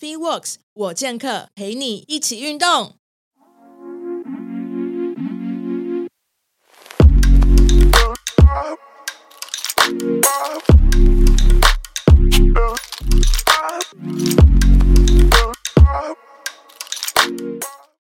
[0.00, 2.94] Free Works，我健客陪你一起运动。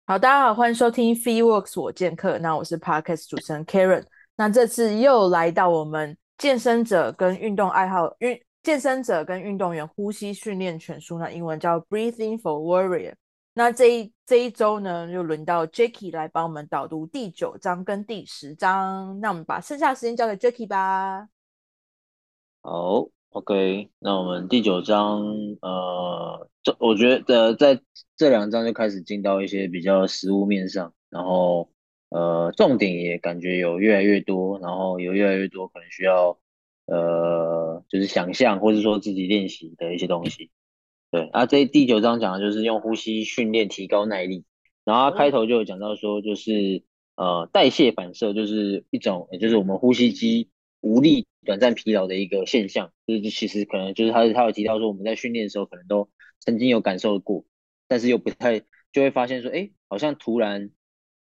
[0.06, 2.40] 好，大家好，欢迎收听 Free Works 我健客。
[2.40, 4.06] 那我是 Podcast 主持人 Karen。
[4.38, 8.42] 那这次又来到我们健身者跟运动爱好运。
[8.64, 13.14] 健身者跟运动员呼吸训练全书，那英文叫 Breathing for Warrior。
[13.54, 19.20] 那这一这一周呢，就轮到 Jacky 来帮我们导读第九章跟第十章。
[19.20, 21.28] 那我们把剩下的时间交给 Jacky 吧。
[22.62, 23.92] 好，OK。
[24.00, 25.22] 那我们第九章，
[25.62, 27.82] 呃，这我觉得在
[28.16, 31.70] 这两章就开始进到一些比较实物面上，然后
[32.08, 36.40] 呃，重点也感觉有越来越多，然后有越来越多可能需要。
[36.86, 40.52] 呃，就是想象，或是说自己练习的一些东西。
[41.12, 44.46] 对，啊，这第九章讲的就是用呼吸训练提高耐力。
[44.84, 46.84] 然后他开头就有讲到说，就是
[47.16, 50.50] 呃，代谢反射就是一种，也就是我们呼吸机
[50.82, 52.92] 无力、短暂疲劳的一个现象。
[53.08, 56.10] 就是其实可能就是他他有提到说，我们在训练的时候可能都
[56.40, 57.46] 曾经有感受过，
[57.88, 58.60] 但是又不太
[58.92, 60.72] 就会发现说，哎，好像突然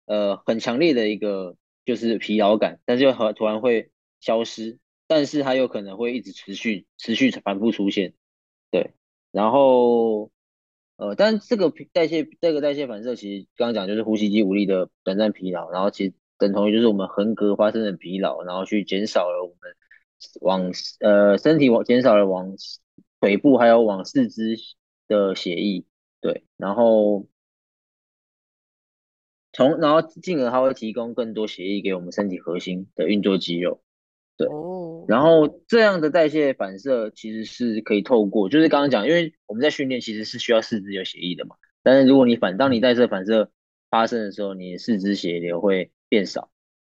[0.06, 4.80] 呃很强烈的一个就是疲劳感，但是又很突然会消失。
[5.08, 8.14] 但是它有可能会一直持续、持续反复出现，
[8.72, 8.94] 对。
[9.32, 10.32] 然后，
[10.96, 19.76] 呃，但这个代谢、这个代谢反射，其实刚刚讲就是呼吸肌无力的短暂疲劳，然后其实等同于就是我们横膈发生的疲劳，然后去减少了我们
[20.42, 22.56] 往呃身体往减少了往
[23.20, 24.58] 腿部还有往四肢
[25.08, 25.84] 的血液，
[26.22, 26.46] 对。
[26.58, 27.28] 然后
[29.52, 33.82] 从然后进而它会提供更多血液给我们身体核心的运作肌肉。
[34.38, 34.50] 对，
[35.08, 43.50] 然后这样的代谢反射其实是可以透过，就是刚刚讲，因为我们在训练其实是需要四肢有血液的嘛，但是如果你反当你代谢反射
[43.90, 46.50] 发生的时候，你的四肢血流会变少，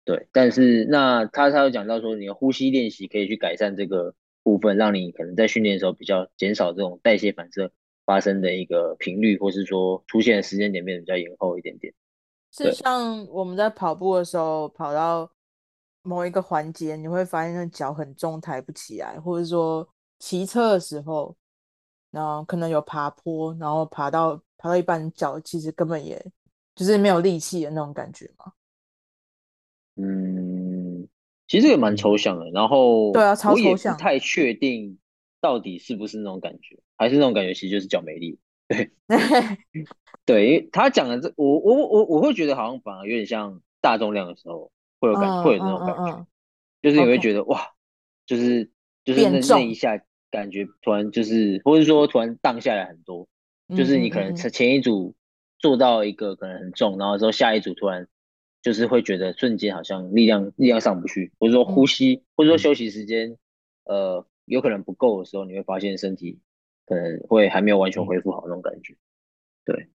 [0.04, 7.72] 对，但是那他他有讲到说，你的呼吸练习可以去改善这个部分，让你可能在训练的时候比较减少这种代谢反射
[8.04, 11.94] 发生的一个频率，或是说出现的时间点变得比较延后一点点，
[12.52, 15.30] 是像我们在跑步的时候跑到。
[16.02, 19.86] 某一个环节，你会发现那脚很重，抬不起来，或者说
[20.18, 21.36] 骑车的时候，
[22.10, 26.24] 然后可能有爬坡，然后爬到爬到一半，脚其实根本也
[26.74, 28.52] 就是没有力气的那种感觉嘛。
[29.96, 31.06] 嗯，
[31.46, 34.98] 其实这个蛮抽象的，然后对啊，超抽象，太确定
[35.40, 38.38] 到底是不是那种感觉，还是那种感觉，其实就是脚没力。
[38.68, 38.90] 对，
[40.24, 44.72] 对，因为他讲的这，我我我我会觉得好像反而有点像大重量的时候。
[45.00, 46.26] 会有感，会有那种感觉，嗯嗯嗯、
[46.82, 47.72] 就是你会觉得哇，
[48.26, 48.70] 就是
[49.04, 50.00] 就是那那一下
[50.30, 53.26] 感觉突然就是，或者说突然荡下来很多，
[53.76, 55.14] 就是你可能前前一组
[55.58, 58.06] 做到一个可能很重，然后之后下一组突然
[58.62, 63.36] 就是会觉得瞬间好像力量力量上不去，或者说呼吸、嗯、或者说休息时间
[63.84, 66.38] 呃有可能不够的时候，你会发现身体
[66.86, 68.94] 可能会还没有完全恢复好那种感觉，
[69.64, 69.88] 对，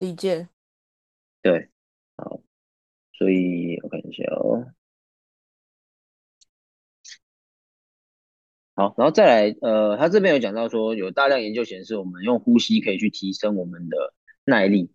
[0.00, 0.48] 理解，
[1.42, 1.77] 对，好。
[3.18, 4.64] 所以我看一下哦，
[8.74, 14.14] 好，然后再来，呃，他这边有讲到说，有大量研究显示，我们用呼吸可以去提升我们的
[14.44, 14.92] 耐力，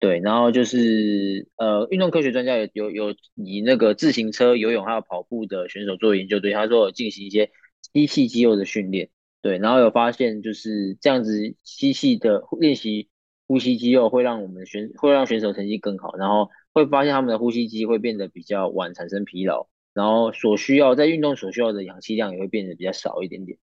[0.00, 7.50] 对，然后就是，呃，运动科学专家有有有以那个自行车、游泳还有跑步的选手做研究，对，他说进行一些
[7.92, 9.10] 吸气肌肉的训练，
[9.42, 13.10] 对，然后有发现就是这样子吸气的练习
[13.46, 16.48] 呼吸肌肉会让我们选会让选手成绩更好，然后。
[16.76, 23.56] 会发现他们的呼吸机会变得比较晚产生疲劳，然后所需要在运动所需要的氧气量也会变得比较少一点点。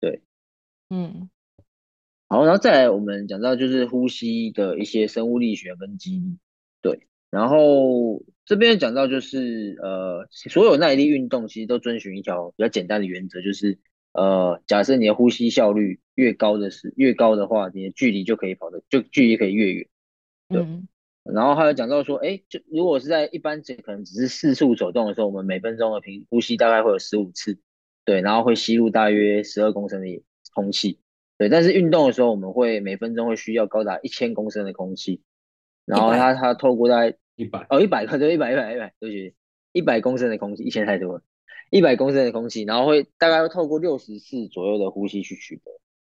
[0.00, 0.22] 对，
[0.88, 1.28] 嗯，
[2.26, 6.38] 好，然后再来我们讲到就是呼吸的一些生物力学跟肌力。
[6.80, 13.78] 对，然后这边讲到就是呃，所有耐力运动其实都遵循一条比较简单的原则，就是
[14.14, 19.86] 呃，假设你的呼吸效率越高的是越高的话，你的距离就可以跑得就距离可以越远。
[20.48, 20.62] 对。
[20.62, 20.88] 嗯
[21.32, 27.58] 然后还有讲到说，哎，就如果是在一般只可能只是四处走动的时候，我们每分钟的平呼吸大概会有十五次，
[28.04, 30.22] 对，然后会吸入大约十二公升的
[30.54, 31.00] 空气，
[31.38, 31.48] 对。
[31.48, 35.22] 但是运动的时候，我们会每分钟会需要高达一千公升的空气，
[35.86, 39.34] 然后它它透过大概一百哦一百克对一百一百一百对不起
[39.72, 41.22] 一百公升的空气，一千太多了，
[41.70, 45.72] 一百公升的空气，然后会大概会透过六十次左右的呼吸去取得，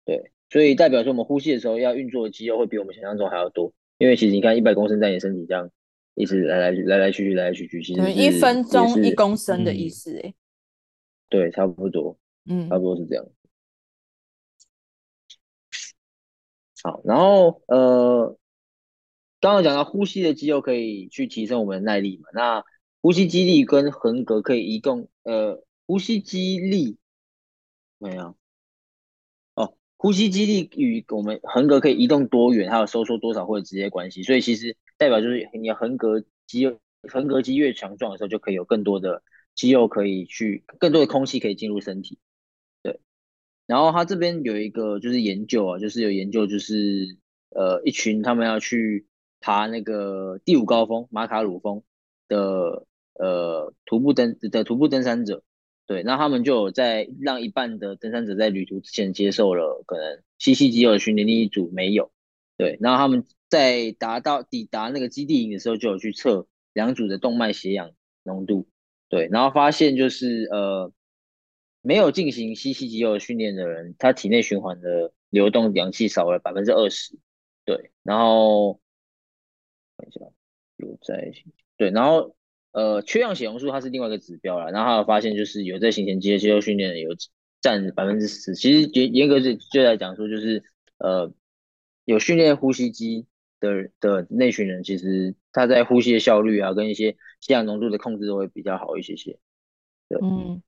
[0.04, 3.72] 对，所以代表说我们呼吸的时候要运作的肌肉会比我们想象中还要多。
[3.98, 5.70] 因为其实你看，一百公升在你身体这样
[6.14, 10.34] 一直来来来来去去来来去去，其实一分钟一公升的意思哎、嗯，
[11.28, 13.26] 对，差不多，嗯，差不多是这样。
[16.82, 18.38] 好，然后呃，
[19.40, 22.64] 刚刚讲到呼吸的肌肉可以去提升我们的耐力嘛，那
[23.00, 26.98] 呼吸肌力跟横膈可以移动，呃，呼吸肌力
[27.98, 28.36] 没有。
[29.98, 36.66] 呼吸肌力与我们横膈可以移动多远，还有收缩多少会有直接关系，所以其实代表就是你的横膈肌，
[37.08, 39.22] 横膈肌越强壮的时候，就可以有更多的
[39.54, 42.18] 肌肉可以去，更多的空气可以进入身体。
[42.82, 43.00] 对，
[43.66, 47.16] 然后他这边有一个就是研究啊，就是有研究就是
[47.48, 49.06] 呃一群他们要去
[49.40, 51.82] 爬那个第五高峰马卡鲁峰
[52.28, 55.42] 的呃徒步登的徒步登山者。
[55.86, 62.10] 对，那他们就有在让一半的登山者在旅途之前接受了可能吸气肌肉的训练，另一组没有。
[62.56, 67.92] 对，然后他们在达到抵达那个基地营的时候，就有去测两组的动脉血氧
[68.24, 68.66] 浓度。
[69.08, 70.92] 对，然后发现就是呃，
[71.82, 77.16] 没有进行吸气肌肉训练的人，他体内循环的流动氧气少了百分之二十。
[77.64, 78.80] 对，然后
[79.96, 80.20] 看一下
[80.78, 81.32] 有在
[81.76, 82.35] 对，然后。
[82.76, 87.08] 呃，缺氧血红素它是另外一个指标啦，然后他有发现就是有在行前肌肌肉训练的有
[87.62, 90.62] 占百分之十，其实严严格就就来讲说就是
[90.98, 91.32] 呃
[92.04, 93.24] 有训练呼吸机
[93.60, 99.38] 的的那群人，其实他在呼吸的效率啊跟一些血氧浓度的控制都会比较好一些些。
[100.10, 100.62] 对，嗯，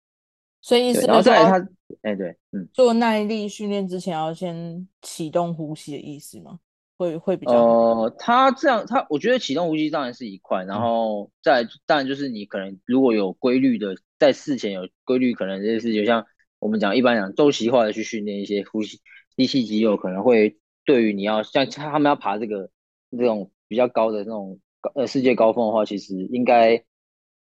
[0.62, 1.58] 所以意思然后再来他，
[2.00, 6.60] 哎、欸、对，嗯，做耐力训练之前要先启动呼吸的意思吗？
[6.98, 16.26] 会会比较呃，他这样他我觉得启动呼吸当然是一块，然后再当然就是你可能如果有规律的在事前有规律，可能就是就像
[16.58, 18.98] 我们讲一般讲周期化的去训练一些呼吸
[19.36, 22.68] 吸气肌肉，可能会对于你要像他们要爬这个
[23.16, 24.58] 这种比较高的那种
[24.96, 26.82] 呃世界高峰的话，其实应该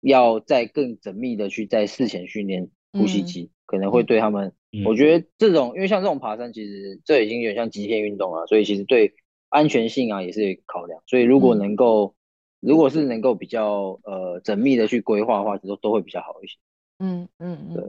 [0.01, 9.15] 要再更缜密的去在事前训练呼吸机，嗯、可能会对他们，嗯、我觉得这种因为像这种爬山，其实这已经有点像极限运动了，所以其实对。
[9.49, 12.15] 安全性啊也是考量，所以如果能够，
[12.61, 16.57] 嗯、如果是能够比较呃缜密的去规划的话，都都会比较好一些。
[16.99, 17.85] 嗯嗯嗯，对。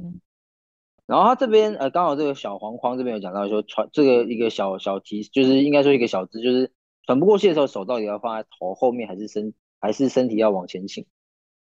[1.08, 6.72] 然后他这边呃刚好这个小黄框这边有讲到说喘这个一个小小提就是应该说一个小字，就是
[7.06, 11.06] 喘不过气的时候手到底要放在头后面还是身还是身体要往前倾？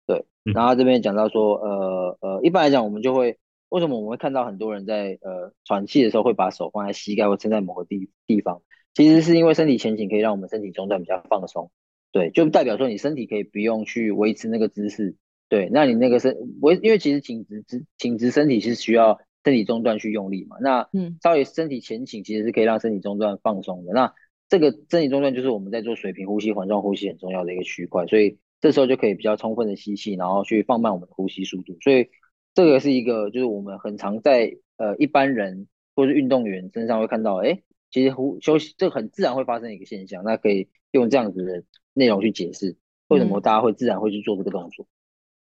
[0.07, 0.25] 对。
[0.44, 3.38] 然后他这边讲到说呃呃一般来讲我们就会
[3.69, 8.62] 为什么我们会看到很多人在呃喘气的时候会把手放在膝盖或撑在某个地地方？
[8.94, 11.72] 其实是因为身体前倾可以让我们身体中段比较放松，
[12.12, 15.16] 对，就代表说你身体可以不用去维持那个姿势，
[15.50, 24.13] 对，那你那个身维，因为其实挺直直挺直身体是需要身体中段去用力嘛，那嗯，稍微身体前倾其实是可以让身体中段放松的，那
[24.48, 32.10] 这个身体中段就是我们在做水平呼吸、环状呼吸很重要的一个区块，所以这时候就可以比较充分的吸气，然后去放慢我们的呼吸速度，所以
[32.54, 37.63] 这个是一个就是我们很常在呃一般人或是运动员身上会看到，哎。
[37.94, 41.63] 其实呼休息这很自然会发生一个现象，那可以用这样子的
[41.94, 42.75] 内容去解释
[43.07, 44.88] 为什么大家会自然会去做这个动作。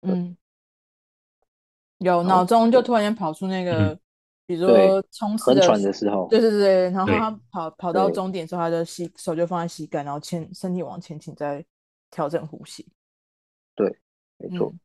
[0.03, 0.37] 嗯，
[2.01, 4.01] 有脑中就突然间跑出那个，嗯、
[4.47, 11.65] 比如说冲刺的很喘的时候，对对对，然后他跑跑到终点之后，他的膝手就放在膝盖，然后前身体往前倾，再
[12.11, 12.87] 调整呼吸。
[13.75, 13.99] 对，
[14.37, 14.69] 没错。
[14.69, 14.81] 嗯、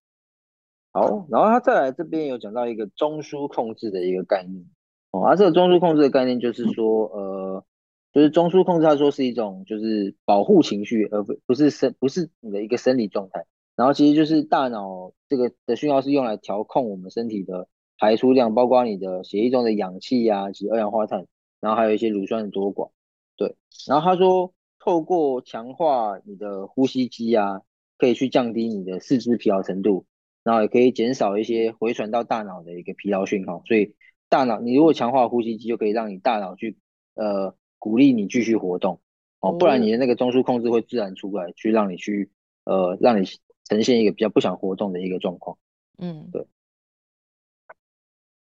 [0.93, 4.65] 好，然后他再来这边有讲到一个中枢控制的一个概念。
[5.11, 7.65] 哦，而、啊、这个中枢控制的概念就是说，呃，
[8.13, 13.45] 就是中枢控制，它说是一种就是保护情绪，而不不是生不是你的一个生理状态。
[13.75, 21.25] 然后其实就是大脑这个的讯号是用来调控我们身体的排出量，包括你的血液中的氧气啊及二氧化碳，
[21.59, 22.91] 然后还有一些乳酸的多寡。
[23.35, 23.55] 对，
[23.87, 27.61] 然后他说透过强化你的呼吸机啊，
[27.97, 30.05] 可以去降低你的四肢疲劳程度，
[30.43, 33.95] 然后也可以减少一些回传到大脑的一个疲劳讯号，所以。
[34.29, 36.77] 大脑，你如果强化呼吸机，就可以让你大脑去
[37.15, 39.01] 呃鼓励你继续活动
[39.39, 42.29] 哦，不然你的那个中枢控制会自然出来，去让你去
[42.63, 43.25] 呃让你
[43.65, 45.57] 呈现一个比较不想活动的一个状况。
[45.97, 46.47] 嗯，对。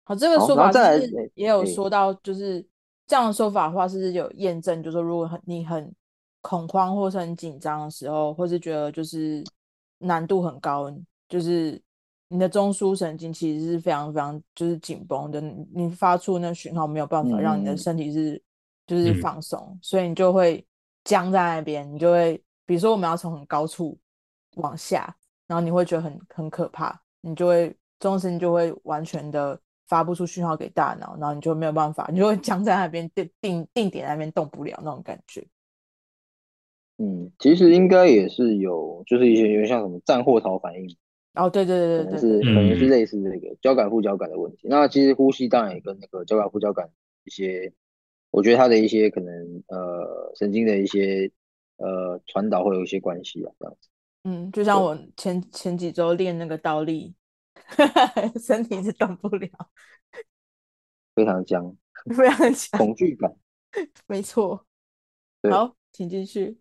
[0.04, 2.64] 好，这个说法是也有说到，就是
[3.06, 5.92] 这样的说法的话是有验证，就是说如果很你很
[6.40, 9.42] 恐慌或是很紧张的时候，或是觉得就是
[9.98, 10.88] 难度很高，
[11.28, 11.82] 就是。
[12.34, 15.40] 你的中枢神经其实是非常非常就是紧绷的，
[15.72, 18.42] 你发出那讯号没有办法让你的身体是
[18.88, 20.66] 就是放松，嗯、所以你就会
[21.04, 23.96] 僵在那边，你就会比如说我们要从很高处
[24.56, 25.14] 往下，
[25.46, 35.46] 然后你会觉得很很可怕，你就会中枢神经就会完全的发不出讯号给大脑，然后你就没有办法，你就会僵在那边定定定点那边动不了那种感觉。
[36.98, 40.96] 嗯，其实应该也是有，就是一些有点像什么战或逃反应。
[41.34, 44.68] 哦，对对对对对，是可能是类似这个交感副交感的问题。
[44.68, 46.88] 嗯、那其实呼吸当然也跟那个交感副交感
[47.24, 47.72] 一些
[48.30, 51.30] 我觉得它的一些可能呃神经的一些
[51.76, 53.88] 呃传导会有一些关系啊，这样子。
[54.24, 57.14] 嗯，就像我前前几周练那个倒立，
[58.40, 59.48] 身体是动不了，
[61.14, 61.76] 非常僵，
[62.16, 63.34] 非常僵，恐惧感，
[64.06, 64.64] 没错。
[65.50, 66.58] 好，请继续。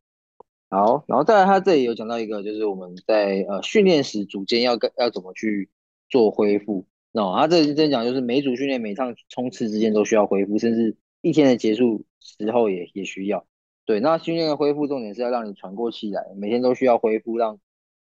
[0.74, 5.70] 好，然后再来，他这里有讲到一个，就是我们在呃训练时组间要要怎么去
[6.10, 6.88] 做恢复。
[7.12, 13.46] 那、no, 他这里真讲，就是每组训练、每趟冲刺之间都需要恢复，甚至一天的结束时候也也需要。
[13.86, 17.60] 对，那训练的恢复重点是要让你喘过气来，每天都需要恢复，让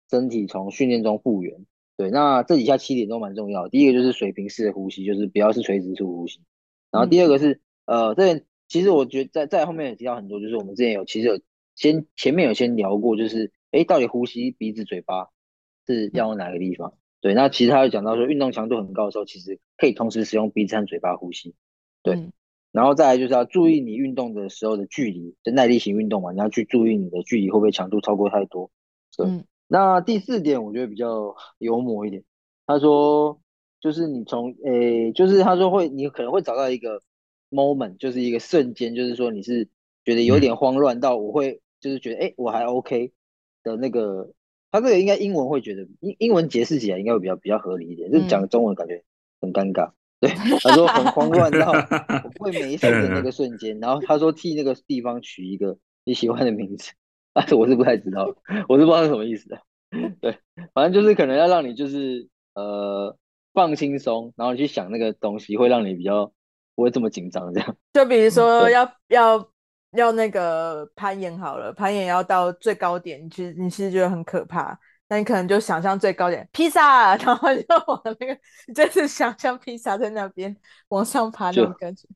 [0.09, 1.67] 身体从训练中复原。
[1.95, 3.69] 对，那这以下七点都蛮重要的。
[3.69, 6.39] 第一个就是水平式的呼吸，就是不要是垂直式呼吸。
[6.89, 11.39] 然后第二个是、嗯、呃，这其实我觉得在在后面也提到很多，就是我们之前有其实有
[11.75, 15.29] 先前面有先聊过，就是哎，到底呼吸鼻子嘴巴
[15.85, 16.89] 是要用哪个地方？
[16.89, 21.55] 嗯、对，那其实他有讲到说，运动强度很高的时候，其实可以同时使用鼻子和嘴巴呼吸。
[22.01, 22.15] 对。
[22.15, 22.31] 嗯
[22.73, 28.71] 然后再来就是要注意你运动的时候的距离，就耐力型运动嘛，你要去注意你的距离会不会强度超过太多。
[29.15, 29.27] 对。
[29.27, 29.45] 嗯。
[29.67, 32.23] 那第四点我觉得比较幽默一点，
[32.65, 33.39] 他说
[33.79, 36.99] 就是你从诶，就是他说会你可能会找到一个
[37.51, 39.69] moment，就是一个瞬间，就是说你是
[40.03, 43.11] 觉得有点慌乱到我会就是觉得诶我还 OK
[43.61, 44.31] 的那个，
[44.71, 49.03] 他这个应该英文会觉得英英文解释起来应该会比较比较合理一点，就是讲中文感觉
[49.41, 49.91] 很尴尬。
[50.21, 50.29] 对，
[50.61, 51.73] 他说很慌乱到
[52.39, 56.93] 会没事的那个 瞬间，然后他说替那个地方取一个你喜欢的名字，
[57.33, 58.33] 但是我是不太知道，
[58.69, 59.59] 我是不知道是什么意思的。
[60.21, 60.37] 对，
[60.73, 63.17] 反正就是可能要让你就是呃
[63.53, 66.31] 放轻松，然后你去想那个东西，会让你比较
[66.73, 67.75] 不会这么紧张这样。
[67.93, 69.49] 就比如说要要
[69.93, 74.77] 要那个攀岩好了，攀岩要到最高点，你其实你其实觉得很可怕。
[75.09, 78.37] 那你可能就想象最高点披萨， 然后就往那个，
[78.73, 80.55] 就是想象披萨在那边
[80.87, 82.07] 往上爬那种感觉，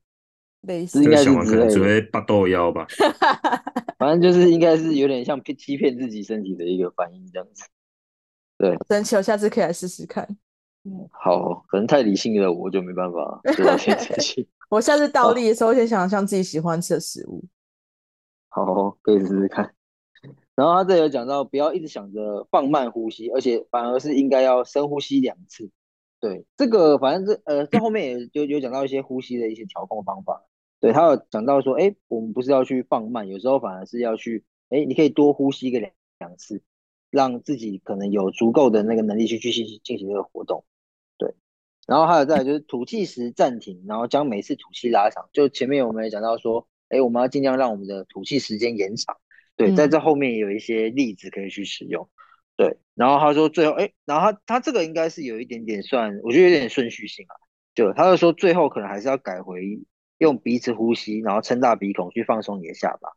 [0.62, 2.86] 类似应该是可能只会八豆腰吧，
[3.98, 7.64] 反正就是应该是有点像骗欺骗自己身体的一个反应这样子。
[8.56, 10.26] 对，神奇，我下次可以来试试看。
[10.84, 13.40] 嗯，好，可能太理性了，我就没办法。
[14.68, 17.44] 我下次倒立的时候，先想象自己喜欢吃的食物。
[18.48, 19.74] 好，可以试试看。
[20.54, 25.70] 然后他这里有讲到，不要一直想着放慢呼吸，而且反而是应该要深呼吸两次。
[26.18, 30.44] 对，这个反正这呃，这后面也就有讲到一些呼吸的一些调控方法。
[30.80, 36.62] 对，他有讲到说，哎，我们不是要去放慢，有时候反而是要去，哎，你可以多呼吸个两两次，
[37.10, 40.64] 让自己可能有足够的那个能力去继续进行这个活动。
[41.18, 41.34] 对，
[41.86, 45.28] 然后还有再就是吐气时暂停，然后将每次吐气拉长。
[45.32, 49.16] 就前面我们也讲到说，哎，我们要尽量让我们的吐气时间延长。
[49.56, 52.08] 对，在这后面有一些例子可以去使用。
[52.56, 57.34] 对，然后他说最后，哎，然后他他这个应该是有一点点算，我觉得有点顺序性啊。
[57.74, 59.80] 就他就说最后可能还是要改回
[60.18, 63.10] 用鼻子呼吸，然后撑大鼻孔去放松你的下巴，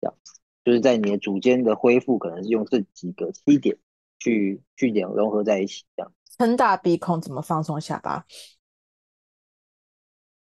[0.00, 3.76] 这样子，就是在你的组间的恢复，可能是用这几个七点
[4.18, 6.12] 去去点融合在一起，这样。
[6.38, 8.24] 撑大鼻孔怎么放松下巴？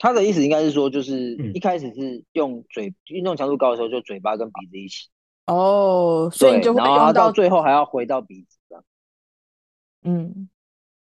[0.01, 5.09] 他的意思应该是说，就是一开始是用嘴，运动强度高的时候就嘴巴跟鼻子一起。
[5.45, 8.83] 哦，所以你就会用到，到最后还要回到鼻子这样。
[10.01, 10.49] 嗯，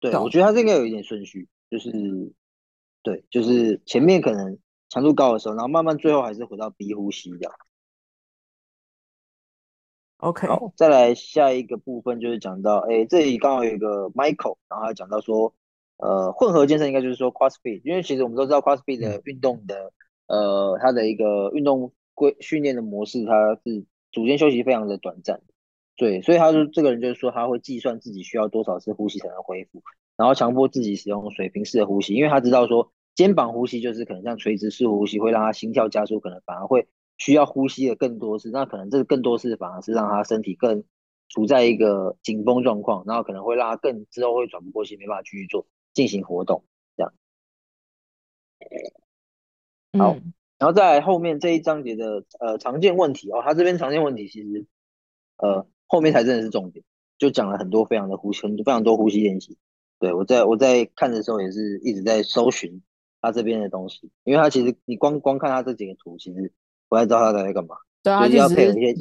[0.01, 1.91] 对，我觉得它这个有一点顺序，就是
[3.03, 4.59] 对，就是前面可能
[4.91, 7.55] 强度高的时候，然后慢慢最后还是回到鼻呼吸这样。
[10.19, 15.55] OK，好，再来下一个部分就是讲到，哎，这里刚好有一个 Michael，然后他讲到说，
[15.97, 19.93] 呃，混合健身应该就是说 CrossFit，因为其实我们都知道 CrossFit 的运动的，
[20.27, 23.85] 呃，它的一个运动规训练的模式，它是。
[24.15, 25.41] 组间休息非常的短暂，
[25.97, 29.83] 对，所以他就这个人就是说他会计算自己需要多少次呼吸才能恢复，
[30.17, 36.87] 然后强迫自己使用水平式的呼吸，因为他知道说肩膀呼吸就是可能像垂直式呼吸会让他心跳加速，可能反而会
[37.19, 40.85] 需要呼吸的更多次，那可能这个更多次反而是让他身体更
[41.29, 46.65] 处在一个紧绷状况，然后可能会让他更之后会喘不过气，没办法继续做进行活动，
[46.97, 47.13] 这样。
[49.99, 50.15] 好。
[50.15, 54.65] 嗯然后在后面这一章节的呃常见问题哦，他这边常见问题其实
[55.37, 56.83] 呃后面才真的是重点，
[57.19, 59.59] 就讲了很多非常的呼吸，很多非常多呼吸练习。
[59.99, 62.81] 对，我在我在看的时候也是一直在搜寻
[63.21, 66.51] 他这边的东西，因为他其实你光光看他这几个图，其实
[66.89, 67.77] 不太知道他在干嘛。
[68.03, 68.95] 对啊，就是要配合一些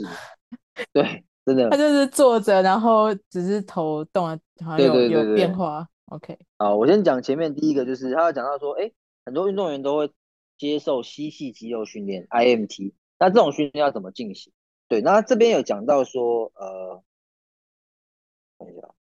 [0.92, 1.70] 对，真的。
[1.70, 5.88] 他就是坐着，然后只是头动了，好像有有变化。
[6.14, 8.92] OK，好，我先讲前面第一个，就是他要讲到说，哎，
[9.26, 10.12] 很多运动员都会。
[10.56, 14.54] 接受吸气肌肉训练 IMT，那这种训练要怎么进行？
[14.88, 17.04] 对，那这边有讲到说，呃，
[18.60, 18.94] 看一下，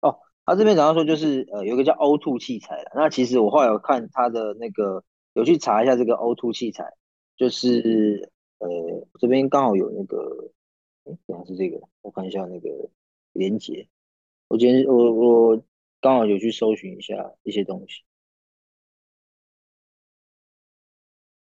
[0.00, 2.90] 哦，他这边讲到说就是，呃，有个叫 O2 器材的。
[2.96, 6.92] 那其实我后来有看他的那个有去查一下这个 O2 器材，
[7.36, 8.68] 就是呃
[9.20, 10.50] 这边刚好有那个，
[11.04, 12.90] 哎，好像是这个，我看一下那个
[13.32, 13.88] 连接。
[14.52, 15.64] 我今天我我
[15.98, 18.02] 刚好有去搜寻一下一些东西。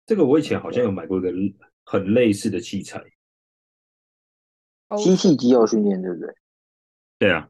[0.07, 1.31] 这个我以前好像有买过一个
[1.83, 2.99] 很类似的器材，
[4.97, 6.35] 机器肌肉训练，对不对？
[7.19, 7.47] 对啊，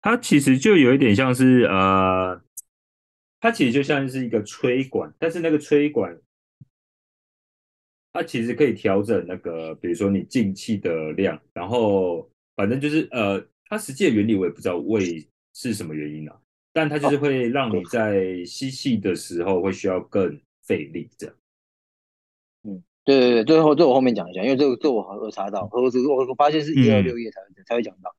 [0.00, 2.40] 它其实就有一点像是呃，
[3.40, 6.16] 它其实就像是一个吹管，但是那个吹管，
[8.12, 16.38] 它其实可以调整那个，比如说你进气的量，然后反正就是呃，它实际的原理我也不知道为是什么原因啊，
[16.72, 20.40] 但它就是会让你在吸气的时候会需要更。
[20.66, 21.36] 费力这样，
[22.64, 28.16] 嗯，对对对，最后这我后面讲一下，因为这个这我好有查到，我我我发现是一二六页才会、嗯、才会讲到。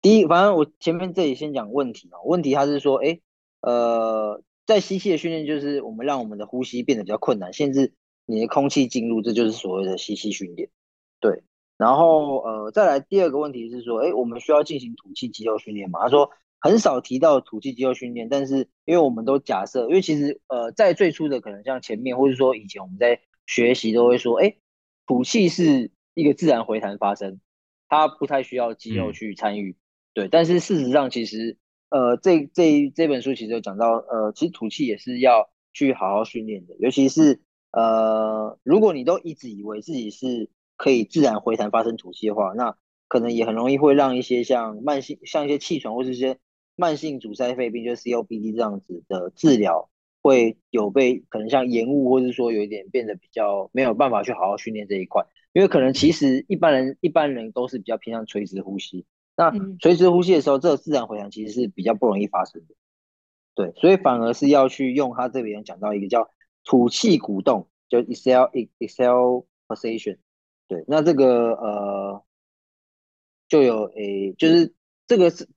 [0.00, 3.20] 第一，反正我前面这里先讲问题啊，问题它是说，哎，
[3.60, 7.92] 呃，在吸气的训练就是我们让我们的呼吸变得比较困难，限制
[8.24, 10.70] 你的空气进入，这就是所谓的吸气训练。
[11.20, 11.42] 对，
[11.80, 16.00] 然后呃，再来第二个问题是说，哎，我们需要进行吐气肌肉训练吗？
[16.02, 16.30] 他说。
[16.62, 24.56] 很少提到吐气肌肉训练，但是因为我们都假设，因为其实呃，在最初的可能像前面，或者说以前我们在学习都会说，哎，
[25.06, 27.40] 吐气是一个自然回弹发生，
[27.88, 29.74] 它不太需要肌肉去参与，
[30.12, 30.28] 对。
[30.28, 31.56] 但是事实上，其实
[31.88, 37.40] 呃，这这这本书其实有讲到，呃，其实吐气也是要去好好训练的，尤其是
[37.72, 42.74] 呃，如果你都一直以为自己是可以自然回弹发生吐气的话，那
[43.06, 46.38] 可能也很容易会让一些像慢性像一些气喘或是一些
[46.74, 49.90] 慢性阻塞肺病，就是 COPD 这样子的治疗，
[50.22, 59.04] 会有被可能像延误，或是说有一点变得比较没有办法去好好训练这一块，因为可能其实一般人一般人都是比较偏向垂直呼吸，
[59.36, 62.74] 那垂直呼吸的时候，这个自然回弹其实是比较不容易发生的，
[63.54, 66.30] 对，所以反而是要去用他这边讲到一个叫
[66.64, 70.16] 吐气鼓动，就 exhale exhale pulsation，
[70.70, 72.24] 对，那这个呃
[73.48, 74.72] 就有诶，就是
[75.08, 75.48] 这个是。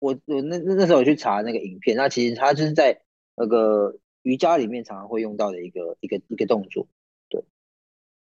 [0.00, 3.00] 我我那那那时候我去查那个影片，那其实它就是在
[3.36, 6.86] 那个瑜伽里面常常会用到的一个一个一个动作，
[7.30, 7.42] 对。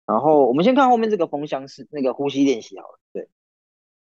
[0.05, 3.27] 然后我们先看后面这个风箱式那个呼吸练习好了，对。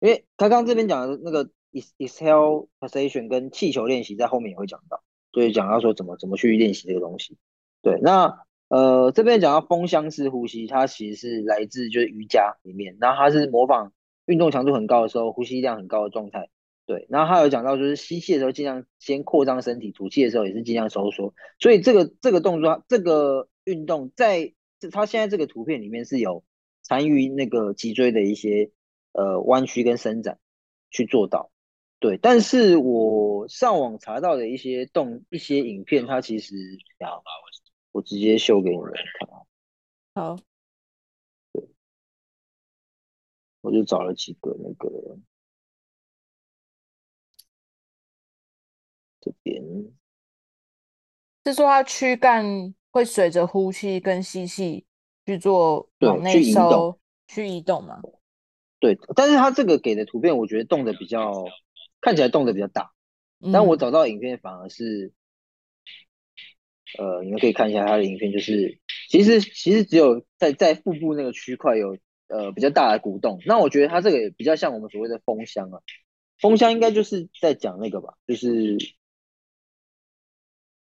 [0.02, 5.02] 因为他刚刚这边讲的那个 exhale pulsation 跟气球练习在后面也会讲到，
[5.32, 7.38] 所以讲到说怎么怎么去练习这个东西，
[7.82, 8.02] 对。
[8.02, 13.92] 那呃这边讲到风箱式呼吸，它其实是来自就是瑜伽里面，然后它是模仿
[14.26, 16.50] 运动强度很高的时候，呼吸量很高的状态。
[16.88, 21.34] 对，然后他有讲到，就是吸气的时候尽量先扩张身体，吐气的时候也是尽量收缩。
[21.60, 24.54] 所以这个这个动作，这个运动在
[24.92, 26.44] 他现在这个图片里面是有
[26.82, 28.72] 参与那个脊椎的一些
[29.14, 30.40] 呃弯曲跟伸展
[30.90, 31.52] 去做到。
[32.00, 36.56] 对，但是我上网查到的一些动一些影片，它其实
[36.98, 37.22] 啊，
[37.92, 39.44] 我直接秀给你们看啊。
[40.14, 40.36] 好，
[41.52, 41.68] 对，
[43.62, 44.90] 我就找了几个那个。
[49.24, 49.64] 这边
[51.46, 54.86] 是说，它躯干会随着呼吸跟吸气
[55.26, 58.02] 去做往内收，去移动吗？
[58.80, 61.46] 对，但是它这个给的图片，我觉得动的比较
[62.00, 62.92] 看起来动的比较大，
[63.54, 65.14] 但我找到影片反而是，嗯、
[66.98, 75.80] 呃，你们可以看一下他的影片，就是其实其实只有在在腹部那个区块有呃比较大的鼓动，那我觉得他这个也比较像我们所谓的风箱啊，
[76.40, 78.78] 风箱应该就是在讲那个吧，就是。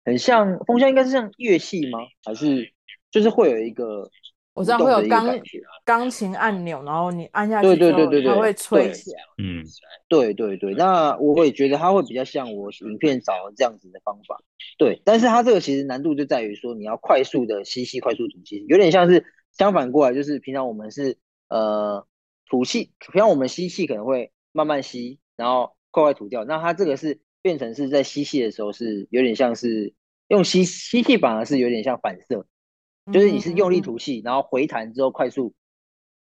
[0.07, 1.97] 很像风箱，应该是像乐器吗？
[2.23, 2.71] 还是
[3.09, 4.11] 就是会有一个，
[4.55, 5.39] 我知道会有钢
[5.83, 9.17] 钢琴按钮，然后你按下去，对对对对对，它会吹起来。
[9.37, 9.63] 嗯，
[10.07, 10.73] 对对对。
[10.73, 14.41] 那我也觉得它会比较像我影片找的这样子的方法。
[14.79, 21.17] 对，但是它这个其实难度就在于说，你要快速的吸气，快速吐气，有点像是相反过来，就是平常我们是
[21.49, 22.07] 呃
[22.49, 26.43] 吐气，平常我们吸气可能会慢慢吸，然后快快吐掉。
[26.45, 27.19] 那它这个是。
[27.45, 29.93] 变成是在吸气的时候是有点像是
[30.29, 32.47] 用吸吸气，反而是有点像反射，
[33.11, 35.53] 就是你是用力吐气，然后回弹之后快速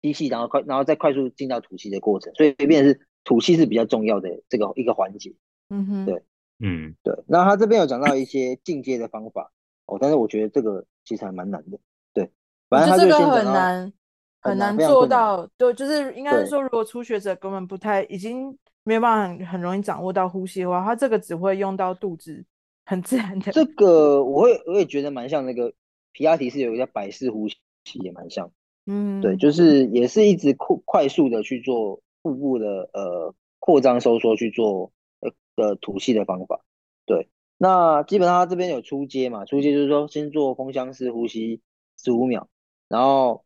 [0.02, 5.34] 吸气，然后快然后再快速进到吐气的过程，所以变成是吐气是比较重要的这个一个环节。
[5.70, 6.22] 嗯哼，对，
[6.60, 7.14] 嗯对。
[7.26, 9.50] 那他这边有讲到一些进阶的方法
[9.86, 11.78] 哦，但是我觉得这个其实还蛮难的。
[12.12, 12.30] 对，
[12.68, 13.92] 反正他就先讲到很难
[14.40, 18.56] 很难做到，对，就是应该是说，如果初学者根本不太已经。
[18.86, 22.44] 没有办法很很容易掌握到呼吸的话，他这个只会用到肚子，
[22.84, 23.50] 很自然的。
[23.50, 25.72] 这个我会我也觉得蛮像那个
[26.14, 27.56] 皮亚提是有一个叫百式呼吸
[28.02, 28.50] 也蛮像，
[28.86, 36.64] 嗯，对，就是也是一直快快速的去做腹部的呃扩张收缩去做呃的吐气的方法，
[37.04, 37.28] 对。
[37.56, 41.60] 那基本上它这边有出阶嘛，出阶就是说先做风箱式呼吸
[41.96, 42.48] 十五秒，
[42.88, 43.44] 然后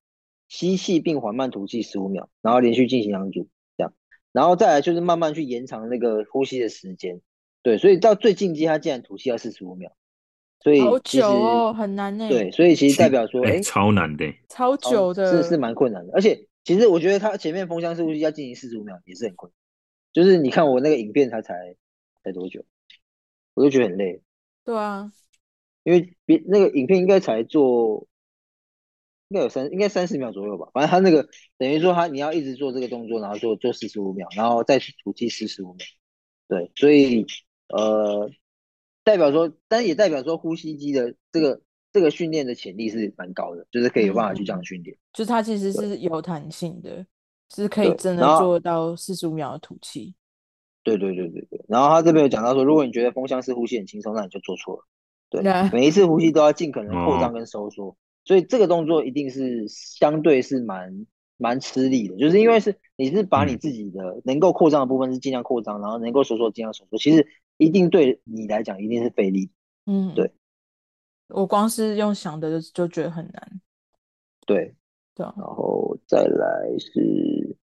[0.48, 3.92] 吸气并缓慢吐气十五秒，然后连续进行两组这样，
[4.32, 7.20] 然后再来就是慢慢去延长那个呼吸的时间。
[7.62, 9.92] 对，所以到最进阶，它竟然吐气要四十五秒，
[10.60, 12.28] 所以好久哦，很难呢。
[12.28, 16.12] 对，所以其实代表说，哎、欸，超难的，超久的，是是蛮困难的。
[16.12, 19.54] 而且其实我觉得它前面风箱是不是要进行四十五秒也是很困难，
[20.12, 21.76] 就是你看我那个影片，它才
[22.24, 22.64] 才多久，
[23.54, 24.20] 我就觉得很累。
[24.64, 25.12] 对啊，
[25.84, 28.06] 因为别那个影片应该才做，
[29.28, 30.68] 应该有三，应该三十秒左右吧。
[30.74, 35.86] 反正他那个等于说他你要一直做这个动作，然后做做四十五秒，然后再去吐气四十五秒。
[36.48, 37.26] 对，所以
[37.68, 38.30] 呃，
[39.08, 44.94] 代表说，但也代表说呼吸机的这个这个训练的潜力是蛮高的，就是可以有办法去这样训练。
[44.94, 47.06] 嗯，就是它其实是有弹性的，
[47.54, 50.14] 是可以真的做到四十五秒的吐气。
[50.84, 54.84] 对对对对对，然后他这边有讲到说，如果你觉得风箱式呼吸很轻松，那你就做错了。
[55.30, 55.42] 对，
[55.72, 61.06] 每一次呼吸都要尽可能扩张跟收缩，所以这个动作一定是相对是蛮
[61.38, 67.26] 蛮吃力的，就是因为是你是把你自己的能够扩张的部分是尽量扩张，然后能够收缩尽量收缩，其实
[67.58, 69.50] 一定对你来讲一定是费力。
[69.84, 70.32] 嗯，对。
[71.28, 73.60] 我光是用想的就就觉得很难。
[74.46, 74.74] 对，
[75.14, 77.58] 对，然后再来是，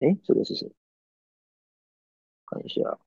[0.00, 0.72] 哎，这个是谁？
[2.46, 2.98] 看一下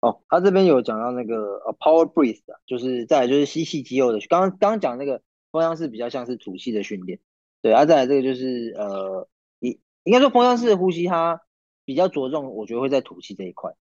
[0.00, 4.18] 哦，他这边有讲到那个呃 power breath 就是再来就是吸气肌肉的。
[4.28, 7.18] 刚刚刚讲那个风箱式比较像是吐气的训练，
[7.62, 9.26] 对，啊再来这个就是呃，
[9.60, 11.40] 应应该说风箱式的呼吸它
[11.86, 13.76] 比较着重，我觉得会在吐气这一块，对，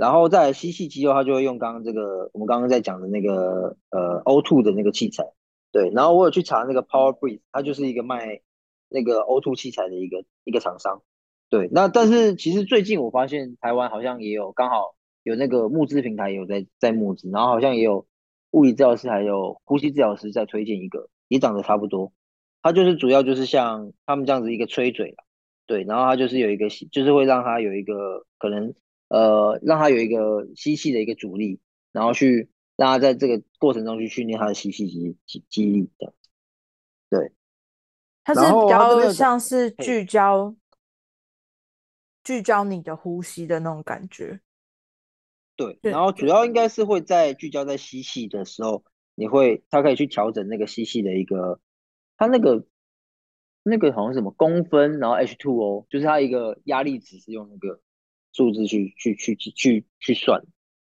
[0.00, 5.24] 然后在吸气肌肉，它就会用刚刚这个我们刚刚在讲的那个呃 O2 的那个器材，
[5.72, 8.40] 对，然后我有去查那个 power breath，它就是一个卖
[8.88, 11.02] 那个 O2 器材的一个一个厂商。
[11.50, 18.06] 对，那但是其实最近我发现台湾好像也有刚好有那个募资平台也有在在募资，然后好像也有
[18.52, 22.14] 物理治疗师还有呼吸治疗师在推荐一个，也长得差不多。
[22.62, 25.24] 它就是主要就是像他们这样子一个吹嘴啦，
[25.66, 28.72] 对，然后它就是有一个就是会让它有一个可能
[29.10, 31.60] 呃让它有一个吸气的一个阻力，
[31.92, 36.14] 然后去让它在这个过程中去训练它的吸气肌肌肌力的。
[37.10, 37.32] 对，
[38.24, 40.56] 它是比较像是聚焦。
[42.22, 44.40] 聚焦你的呼吸的那种感觉，
[45.56, 51.60] 对，然后主要应该是会在聚焦在吸气的时候，你会它可以去调整那个吸气的一个，
[52.18, 52.66] 它那个
[53.62, 57.80] 那个好像是什么公分，然后 H two O，就是它一个压力值是用那个
[58.32, 60.42] 数字去去去去去去算，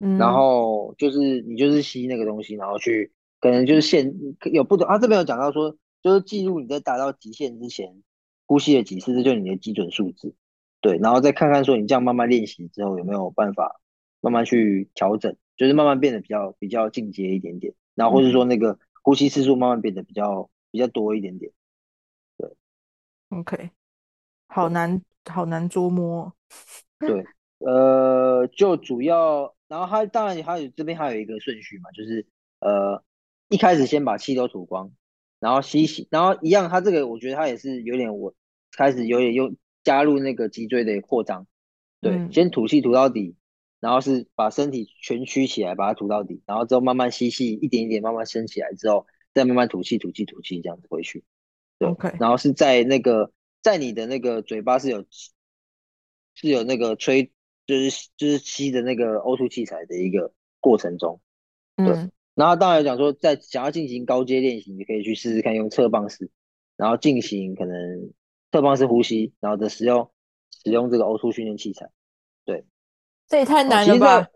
[0.00, 4.14] 嗯，然后就是你就是吸那个东西，然后去可能就是限
[4.52, 8.02] 有不同，啊这边有讲到说，就是记录你在达到极限之前
[8.46, 10.34] 呼吸了几次，这就是你的基准数字。
[10.80, 13.80] 对，然后再看看说你这样慢慢练习之后有没有办法
[14.20, 21.52] 慢慢去调整，就是慢慢变得比较比较进阶一点点，然后或者说那个呼吸次数慢慢变得比较比较多一点点。
[22.38, 22.50] 对
[23.28, 23.70] ，OK，
[24.48, 26.32] 好难好难捉摸。
[27.08, 27.24] 对，
[27.58, 32.26] 呃，就主要，然后它当然还有这边还有一个顺序嘛，就是
[32.60, 33.02] 呃
[33.48, 34.92] 一开始先把气都吐光，
[35.38, 38.34] 然后吸气，然后一样，它这个我觉得它也是有点我
[38.72, 39.56] 开始有点用。
[39.82, 41.46] 加入那个脊椎的扩张，
[42.02, 43.34] 对，嗯、先吐气吐到底，
[43.80, 51.24] 然后是把身体全曲起来，把它吐到底，然后之后慢慢吸气，一点一点慢慢升起来之后，再慢慢吐气吐气吐气这样子回去，
[51.78, 53.32] 对，OK，然后是在那个
[53.62, 55.02] 在你的那个嘴巴是有
[56.40, 57.30] 是有那个吹，
[57.66, 61.20] 就是就是吸的那个 O2 器材的一个过程中，
[61.76, 66.30] 对，嗯、然后当然讲说在想要进行高阶练习，你可以去试试看用侧棒式，
[66.76, 68.12] 然后进行可能。
[68.52, 70.10] 侧棒式呼吸，然后的使用
[70.50, 71.88] 使用这个 O2 训练器材，
[72.44, 72.64] 对，
[73.28, 74.28] 这也太难了吧？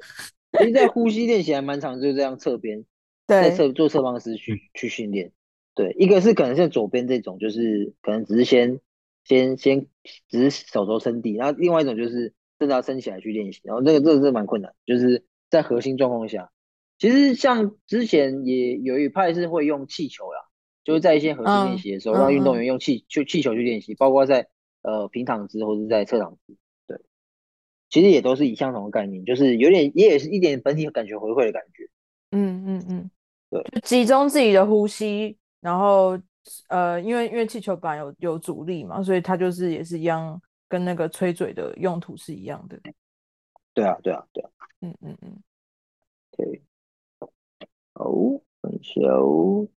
[0.57, 2.85] 其实，在呼吸练习还蛮长，就是这样侧边，
[3.27, 5.33] 对在侧做侧方式去去训练。
[5.75, 8.79] 对，一个是可能像左边这种，就是可能只是先
[9.25, 9.87] 先先
[10.29, 16.51] 只是手肘撑地，然后另外一种就是真的要撑起来去练习，然后这个这个是蛮困难，就是在核心状况下，
[16.99, 20.41] 其实像之前也有一派是会用气球啦。
[20.85, 24.49] 就是在一些核心练习的时候，让运动员用气去气球去练习，包括在
[24.83, 27.01] 呃平躺姿或者在侧躺姿，对，
[27.89, 31.89] 其实也都是以相同的概念，就是有点也也是一点本体感觉回馈的感觉。
[32.33, 33.11] 嗯嗯嗯，
[33.49, 36.21] 对，就集中自己的呼吸，然后
[36.69, 42.79] 呃，因为因为气球板有有阻力嘛，所以它就是也是一样，跟那个吹嘴的用途是一样的。
[43.73, 44.51] 对啊，对啊，对啊。
[44.81, 45.43] 嗯嗯嗯。
[46.33, 46.63] 对。
[47.95, 48.05] 好，
[48.61, 49.69] 等一下哦。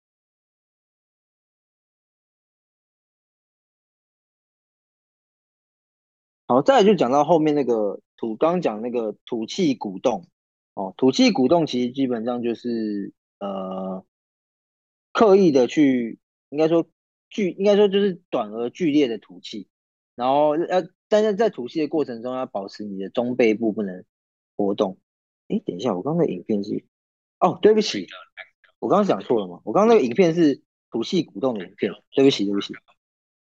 [6.47, 10.27] 好，再来就讲到后面那个土，刚刚讲那个土气鼓动，
[10.75, 14.05] 哦，土气鼓动其实基本上就是呃
[15.11, 16.87] 刻意的去，应该说
[17.29, 19.67] 剧，应该说就是短而剧烈的吐气，
[20.15, 24.03] 然后要但是在吐气的过程中要保持你的中背部不能
[24.55, 24.97] 活动。
[25.47, 26.85] 哎，等一下，我刚刚的影片是，
[27.39, 28.07] 哦，对不起，
[28.79, 29.61] 我刚刚讲错了吗？
[29.63, 32.73] 我刚刚那个影片是吐气鼓动的影片，对不起，对不起。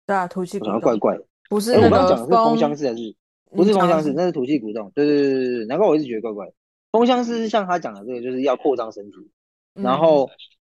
[0.07, 0.81] 对啊，吐气鼓动。
[0.81, 1.73] 怪怪的，不是。
[1.73, 3.17] 我刚刚讲的是风箱式还是？
[3.51, 4.91] 不是风箱式，那是吐气鼓动。
[4.95, 6.55] 对对对对对，难怪我一直觉得怪怪的。
[6.91, 9.31] 风箱式是像他讲的这个，就是要扩张身体，
[9.75, 10.31] 然后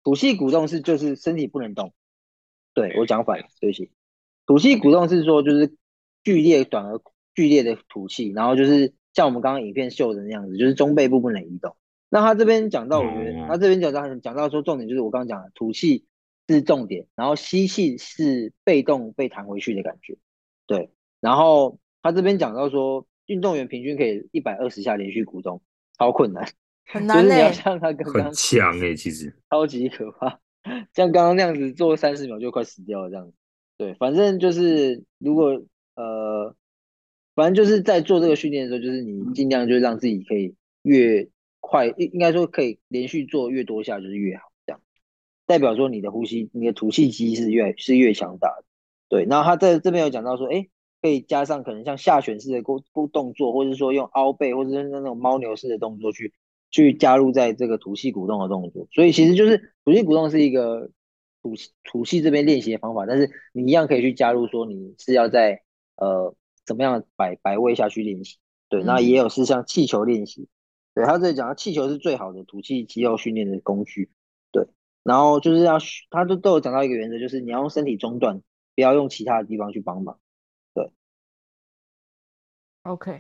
[0.03, 1.93] 吐气鼓动是就是身体不能动。
[2.81, 3.91] 对，我讲反了，对不起。
[4.45, 5.75] 吐气鼓动是说就是
[6.23, 7.01] 剧烈短而
[7.35, 8.93] 剧烈的吐气，然后就是。
[9.15, 11.75] 像我们刚刚影片秀的那样子，就是中背部不能移动。
[12.09, 16.05] 那他这边讲到，我觉得他这边讲到讲到说重点就是我刚刚讲的，吐气
[16.47, 20.15] 是重点，然后吸气是被动被弹回去的感觉。
[20.67, 25.61] 对，然后他这边讲到说，运动员平均可以一百二十下连续鼓动，
[25.97, 26.47] 超困难，
[26.85, 27.35] 很难嘞、欸。
[27.35, 30.39] 就是你要像他刚刚很强哎，其实超级可怕，
[30.93, 33.33] 像刚刚那样子做三十秒就快死掉了这样子。
[33.77, 35.61] 对，反正就是如果
[35.95, 36.55] 呃。
[37.35, 41.29] 反正就是在做这个训练的时候，就是你尽量就让自己可以越
[41.61, 44.81] 快，应应该说可以连续做越多下就是越好，这样
[45.45, 48.65] 代表说你的呼吸，你的吐气机是越是越强大的。
[49.07, 50.67] 对，然后他在这边有讲到说，哎，
[51.01, 56.33] 可以加上可能像下旋式的勾勾动作，或者是说用凹背，或者是那种猫牛式的动作去
[56.71, 58.87] 去加入在这个吐气鼓动的动作。
[58.91, 60.89] 所以其实就是吐气鼓动是一个
[61.41, 61.53] 吐
[61.83, 65.61] 吐气这边练习的方法，但是你一样可以去加入说你是要在
[65.95, 66.35] 呃。
[66.65, 68.37] 怎么样摆摆位下去练习？
[68.67, 70.47] 对，那也有是像气球练习。
[70.93, 74.11] 对，他这里讲到气球是最好的吐气肌肉训练的工具。
[74.51, 74.67] 对，
[75.01, 75.79] 然后就是要
[76.11, 78.43] 他都都有讲到一个原则，就是你要用身体中段，
[78.75, 80.19] 不要用其他的地方去帮忙。
[80.75, 80.91] 对
[82.83, 83.17] ，OK，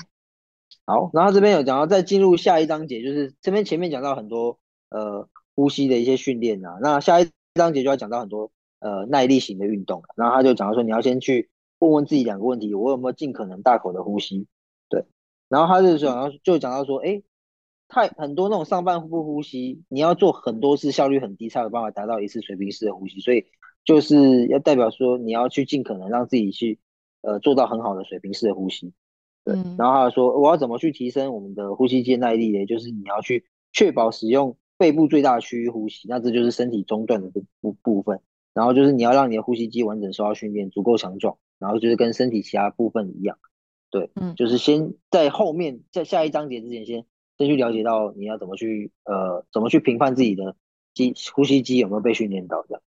[0.89, 4.57] 好，然后这边有讲到再进入下一章节，就是这边前面讲到很多
[4.89, 11.49] 呃呼吸的一些训练啊，那下一章节就要讲到很多呃耐力型的运动，然后他就讲到说你要先去。
[11.81, 14.47] 问问自己两个问题：我有没有尽可能大口的呼吸？
[14.89, 15.05] 对，
[15.47, 17.23] 然后他就讲到，就讲到说，哎，
[17.87, 23.21] 太很多那种上半部呼吸，你要做很多次，效率很低，才有办法达到一次水平式的呼吸。
[23.21, 23.45] 所以
[23.85, 26.79] 就是要代表说，你要去尽可能让自己去，
[27.21, 28.91] 呃，做到很好的水平式的呼吸。
[29.51, 32.65] 对，嗯、然后他说，我要怎么去提升我们的呼吸肌耐力呢？
[32.65, 37.31] 就是你要去确保使用背部最大区域呼吸，那这就是身体中段的
[37.61, 38.21] 部部分。
[38.53, 41.37] 然后就是你要让你的呼吸肌完整受到训练，足够强壮。
[41.59, 43.37] 然后就是跟身体其他部分一样，
[43.91, 47.05] 对，嗯，就是先在后面在下一章节之前先，
[47.37, 50.55] 先先去了解到你要怎么去呃怎么去评判自己的
[50.93, 52.81] 肌呼吸肌有没有被训练到这样。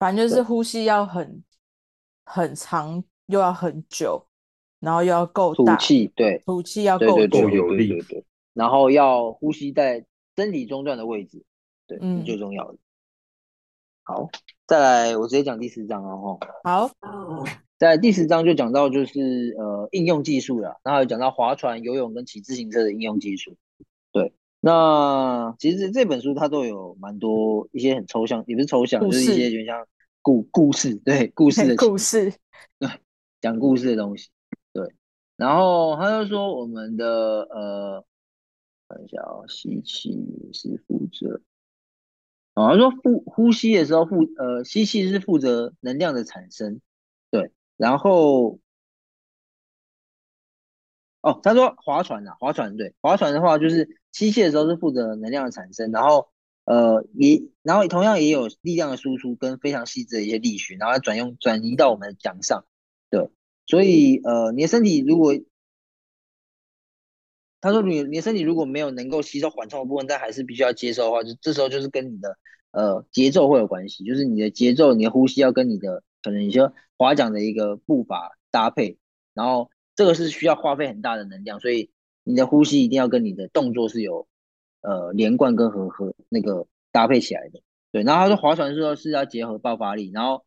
[0.00, 1.44] 反正就是呼吸要很
[2.24, 4.26] 很长，又要很久，
[4.80, 10.04] 然后又要够大，吐气对，吐气要够够有力，对，对，然后要呼吸在
[10.36, 11.42] 身体中段的位置，
[11.86, 12.78] 对，嗯，最重要的。
[14.04, 14.28] 好，
[14.66, 16.38] 再来我直接讲第四章哦。
[16.64, 16.90] 好。
[17.78, 23.54] 在第十章就讲到就是呃应用技术了，然后有讲到划船、游泳跟骑自行车的应用技术。
[24.10, 29.86] 对，那其实这本书它都有蛮多一些很抽象，也不是抽象，就是一些就像
[30.22, 32.32] 故故事，对故事的 故事，
[32.80, 32.88] 对
[33.40, 34.28] 讲故事的东西。
[35.38, 37.06] 然后他就说我们的
[37.48, 38.04] 呃，
[38.88, 40.10] 看一下啊、哦，吸气
[40.52, 41.40] 是负责，
[42.54, 46.80] 啊，他说呼呼吸的时候负呃吸气是负责能量的产生，
[47.30, 47.52] 对。
[47.76, 48.58] 然后，
[51.20, 56.28] 哦，他说划船啊，划船对，划船的话就是吸气的时候是负责能量的产生，然后
[56.64, 62.64] 呃也，然后同样也有力量的输出跟非常细致的一些力学，然后转用转移到我们的桨上，
[63.10, 63.30] 对，
[63.68, 65.32] 所以呃你的身体如果，
[67.60, 72.36] 他说你你的身体如果没有能够吸收缓冲的部分，但还是必须要接受的话，就这时候就是跟你的
[72.72, 76.02] 呃节奏会有关系，就是你的节奏，你的呼吸要跟你的。
[76.20, 78.98] 可能你说划桨的一个步伐搭配，
[79.34, 81.92] 然后这个是需要花费很大的能量，所以
[82.24, 84.26] 你的呼吸一定要跟你的动作是有
[84.80, 87.60] 呃连贯跟和和那个搭配起来的。
[87.92, 90.44] 对，然后他说划船的时候是要结合爆发力，然后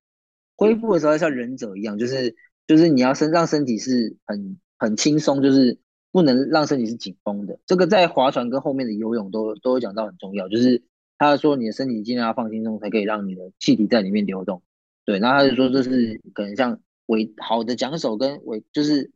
[0.57, 2.35] 恢复的时候像忍者一样，就是
[2.71, 5.77] 就是你要身上身体是很很轻松，就是
[6.09, 7.59] 不能让身体是紧绷的。
[7.65, 10.81] 这个在划船跟后面的游泳都都有讲到很重要，就是
[11.17, 14.63] 他说你的身体尽量要放轻松，才可以让你的气体在里面流动。
[15.03, 19.11] 对，然后他就说这是可能像伟好的桨手跟伟就是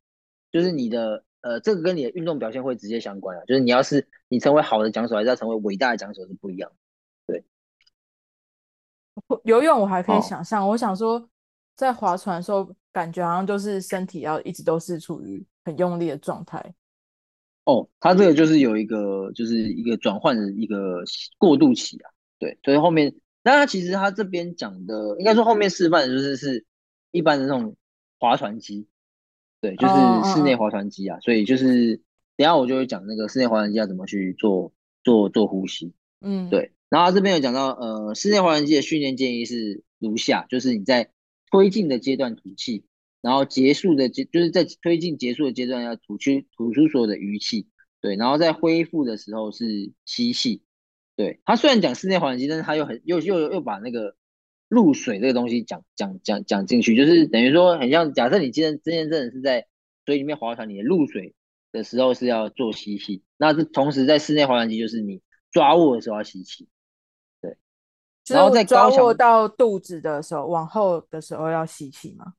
[0.52, 6.70] 就是你的呃这个跟你的运动表现会直接相关啊，就是你要是你成为好的桨手，还是要成为伟大的桨手是不一样。
[7.26, 7.46] 对，
[9.46, 11.30] 游泳我还可以想象，哦、我想说
[11.76, 16.74] 在划船的时候，感觉好像就是身体要一直都是处于很用力的状态。
[17.66, 21.04] 哦，它这个就是有一个就是一个转换的一个
[21.38, 26.64] 过渡期啊，对，所以后面，那它其实它这边讲的，应该说后面示范的就是是
[27.10, 27.76] 一般的那种
[28.20, 28.88] 划船机，
[29.62, 29.94] 对，就是
[30.34, 31.26] 室内划船机啊，oh, oh, oh.
[31.26, 31.96] 所以就是
[32.38, 34.72] 等下我就会讲那个室内划船机要怎么去做
[35.04, 41.10] 做做呼吸，嗯，对，然后这边有讲到呃室内划船机的训练建议是如下，就是你在
[41.51, 42.86] 推进的阶段吐气。
[43.21, 47.67] 然后结束的阶就是在推进结束的阶段要吐出吐出所有的余气，
[47.99, 50.62] 对，然后在恢复的时候是吸气，
[51.15, 51.39] 对。
[51.43, 54.15] 他虽然讲室内划船机，但是他又很又又又把那个
[54.69, 59.65] 入水这个东西讲讲讲讲进去，就是等于说很像假设你今天今天真的是在
[60.05, 61.34] 水里面划船，你的入水
[61.71, 66.67] 的时候是要做吸气，那这同时在室内划船机就是你抓握的时候要吸气，
[68.28, 72.34] 然后在抓握到肚子的时候，往后的时候要吸气吗？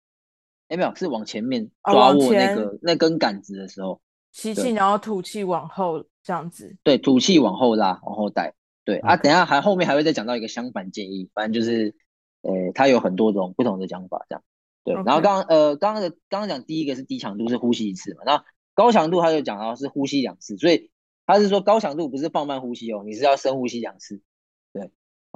[0.69, 4.01] 哎，没有，是往前面抓握那个、哦、那根杆子的时候，
[4.33, 6.77] 吸气，然后吐气往后这样子。
[6.83, 8.53] 对，吐气往后拉，往后带。
[8.85, 9.07] 对、okay.
[9.07, 11.95] 啊，等一下还后面还会再讲到一个相反建议，反正就是，
[12.43, 14.43] 呃，它有很多种不同的讲法，这样。
[14.83, 15.07] 对，okay.
[15.07, 18.45] 然后刚刚呃刚刚的刚刚讲第一个是低强度是呼吸一次嘛，那
[18.75, 20.91] 高强度他就讲到是呼吸两次，所以
[21.27, 24.21] 他是说高强度不是放慢呼吸哦，你是要深呼吸两次。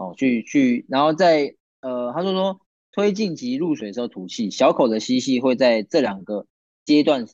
[0.01, 2.61] 哦，去去，然后在呃，他说说。
[2.93, 6.49] 推进及入水的时候吐气，小口的吸气会在这两个
[6.85, 7.25] 阶段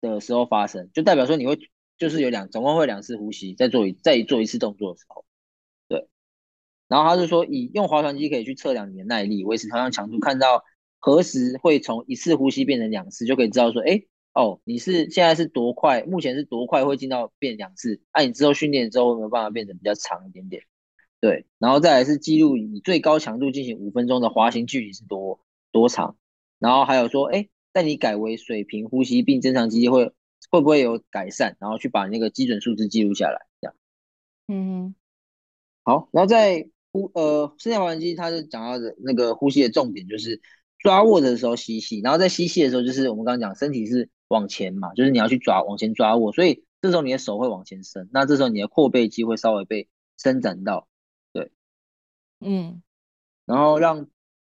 [0.00, 1.58] 的时候发生，就代表说你会
[1.98, 5.24] 就是有两总共会两次呼吸，再做一再做一次动作的时候，
[5.88, 6.06] 对。
[6.86, 10.62] 然后他就说，以用划船机可以去测量你的耐力，维持同样强度，看到
[11.00, 20.62] 何时会从一次呼吸变成两次，就可以知道说，哎，哦，你是现在是多快，目前是多快会进到变两次，那、你之后训练之后有没有办法变成比较长一点点？
[21.22, 25.38] 对，然后再来是记录你最高强度进行五分钟的滑行距离是多
[25.70, 26.16] 多长，
[26.58, 30.12] 然后还有说，哎，在你改为水平呼吸并增强机会
[30.50, 33.76] 会不会有改善，然后去把那个基准数字记录下来，这样。
[34.48, 34.96] 嗯，
[35.84, 40.40] 好，然后在呼呃室内滑行机，它是讲到的那个呼吸的重点就是
[40.80, 50.88] 抓握的时候吸气，然后在吸气的时候就是我们刚刚讲身体是往前嘛，就是你要去抓往前抓握，所以这时候你的手会往前伸，那这时候你的阔背肌会稍微被伸展到。
[52.44, 52.82] 嗯，
[53.46, 54.08] 然后让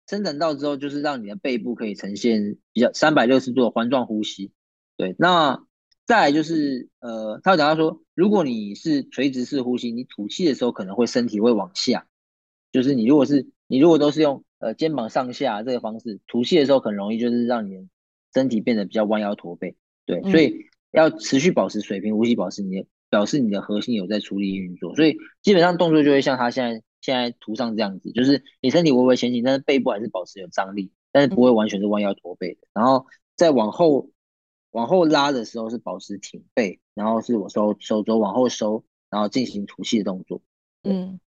[0.07, 4.51] 伸展到之后，就是让你的背部可以呈现比较三百六十度的环状呼吸。
[4.97, 5.63] 对，那
[6.05, 12.07] 再来就是呃，他有讲到说，如果你是垂直式呼吸，你吐气的时候可能会身体会往下，
[12.73, 17.83] 就是你如果是你如果都是用呃肩膀上下这个方式吐气的时候，很容易就是让你的
[18.33, 19.77] 身体变得比较弯腰驼背。
[20.05, 26.83] 对，所以要持续保持水平呼吸，保持你的表示你的核心有在处理运作，所以基本上动作就会像他现在。
[27.01, 32.61] 现在图上这样子，就是你身体微微前倾，但是背部还是保持有张力，但是不会完全是弯腰驼背的。
[32.73, 34.09] 然后再往后
[34.71, 40.41] 往后拉的时候是保持挺背，然后是我收手肘往后收，然后进行吐气的动作。
[40.83, 41.19] 嗯，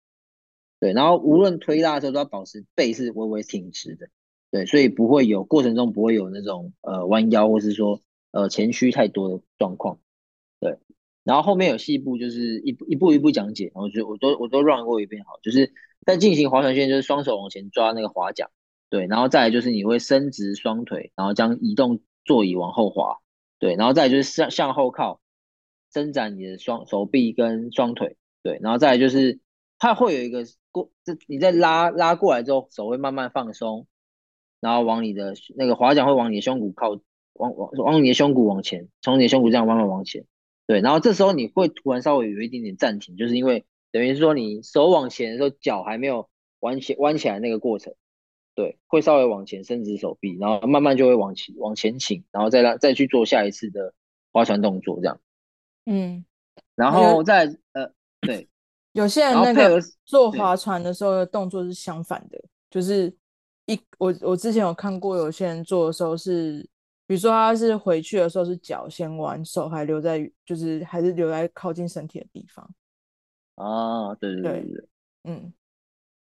[0.79, 0.93] 对。
[0.93, 4.09] 然后无论推拉的时候都要保持背是微微挺直的，
[4.51, 9.99] 对，所以不会有过程中不会有那种呃弯腰或是说呃前屈太多的状况，
[10.61, 10.79] 对。
[11.25, 15.73] 然后后面有细部，就是一一步一步讲解，然后就我都我都 run 过一遍，好，就是
[16.05, 18.51] 在进行划船线，就是双手往前抓那个划桨，
[18.91, 23.19] 对，然后再来就是你会伸直双腿，然后将移动座椅往后滑，
[23.61, 25.21] 对，然后再来就是向向后靠，
[25.95, 29.39] 伸展你的双手臂跟双腿，对，然后再来就是
[29.79, 33.87] 它会有一个过，这你在拉拉过来之后，手会慢慢放松，
[34.61, 36.99] 然后往你的那个划桨会往你的胸骨靠，
[37.35, 40.27] 往往往你的胸骨往前，从你的胸骨这样慢慢往前。
[40.73, 46.31] 对，然后这时候你会突然稍微有一点点暂停，就是因为等于是说你手往前的时候，脚还没有
[46.61, 47.95] 弯起弯起来那个过程，
[48.55, 53.93] 对，会稍微往前伸直手臂，然后慢慢就会往前往前倾，然后再让再去做下一次的
[54.33, 55.21] 划船动作，这样。
[55.85, 56.25] 嗯，
[56.75, 58.49] 然后再呃，对，
[58.95, 63.15] 有些人那个做划船的时候的动作是相反的，就是
[63.67, 66.67] 一我我之前有看过有些人做的时候是。
[67.13, 72.75] 比如说他是回去的时候是脚先弯，手还留在，就是还是留在靠近身体的地方。
[73.57, 74.85] 啊，对对对对，对
[75.25, 75.53] 嗯，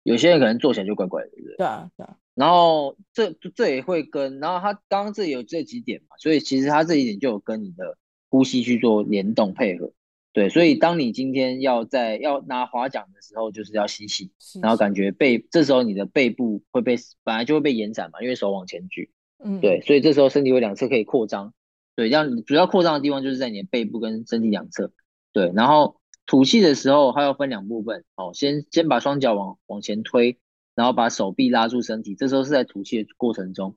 [0.02, 1.56] 有些人可能坐起来就怪怪的，对不对？
[1.58, 2.16] 对啊，对啊。
[2.34, 7.96] 然后这这也会跟，然后他刚刚这里有这几点嘛，所以其实他这一点就有跟你的
[8.28, 9.92] 呼吸去做联动配合。
[10.32, 19.12] 对，所以当你今天要在要拿划桨的时候，就是要吸气，然后感觉背，这时候你的背部会被本来就会被延展嘛，因为手往前举。
[19.42, 21.54] 嗯，对，所以这时候身体有两侧可以扩张，
[21.96, 24.92] 对，这样主要扩张的地方就是在你的背部跟身体两侧，
[25.32, 30.38] 对，然后吐气的时候它要分两部分，哦，先先把双脚往往前推，
[30.74, 33.76] 然后把手臂拉住身体，这时候是在吐气的过程中，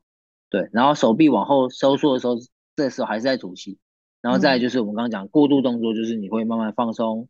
[0.49, 2.35] 对，然后手臂往后收缩的时候，
[2.75, 3.77] 这时候还是在吐气，
[4.21, 7.29] 然后再就是我们刚刚讲过渡动作，就是你会慢慢放松，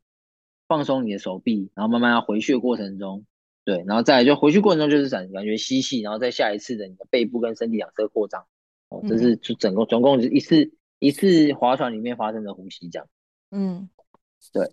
[0.68, 3.26] 放松你的手臂，然后慢慢要回去的过程中，
[3.66, 8.46] 对，然后再来就回去过程中就是感感觉吸气，然后再下一次的你的背部跟身体两侧扩张，
[8.90, 13.08] 哦，这是就整个总共是一次一次划船里面发生的呼吸这样，
[13.52, 13.90] 嗯，
[14.52, 14.72] 对，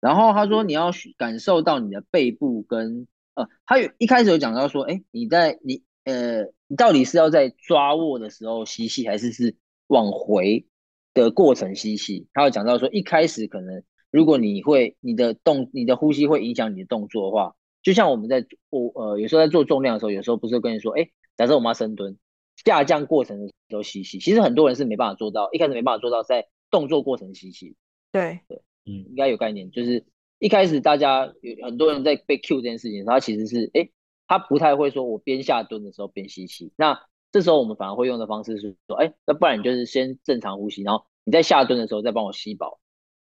[0.00, 9.56] 然后他说你要感受到你的背部跟呃，他有一开始有讲到说，哎，你在你呃，你到底是要在抓握的时候吸气，还是是
[9.86, 10.66] 往回？
[11.14, 13.82] 的过程吸气，他有讲到说，一开始可能
[14.12, 22.16] 如果你会你的动你的呼吸会影响你的动作的话，就像我们在我呃有时候在做重量的时候，有时候不是跟你说，哎，假设我们要深蹲，
[22.64, 27.76] 下降过程的时候吸气，其实很多人是没办法做到，一开始没办法做到在动作过程吸气。
[28.12, 30.04] 对对，嗯，应该有概念，就是
[30.38, 33.88] 一开始大家有很多人在被 Q 这件事情，他其实是哎，
[34.26, 37.00] 他不太会说我边下蹲的时候边吸气，那。
[37.30, 42.80] 这时候我们反而会用的方式是说，哎，那不然你就是先正常呼吸，然后你在下蹲的时候再帮我吸饱，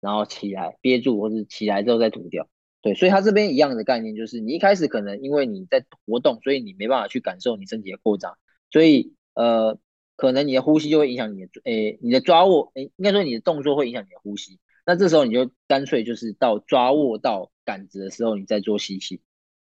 [0.01, 2.47] 然后起来憋住，或者起来之后再吐掉。
[2.83, 8.39] 对，所以它这边一样的概念就是，你一开始可能因为你在活动，所以你没办法去感受你身体的扩张，
[8.70, 9.78] 所以呃，
[10.16, 14.59] 可能你的呼吸就会影响你的，诶，你的抓握，诶，应该说你的动作会影响你的呼吸。
[14.87, 19.20] 那这时候你就干脆就是到抓握到杆子的时候，你再做吸气。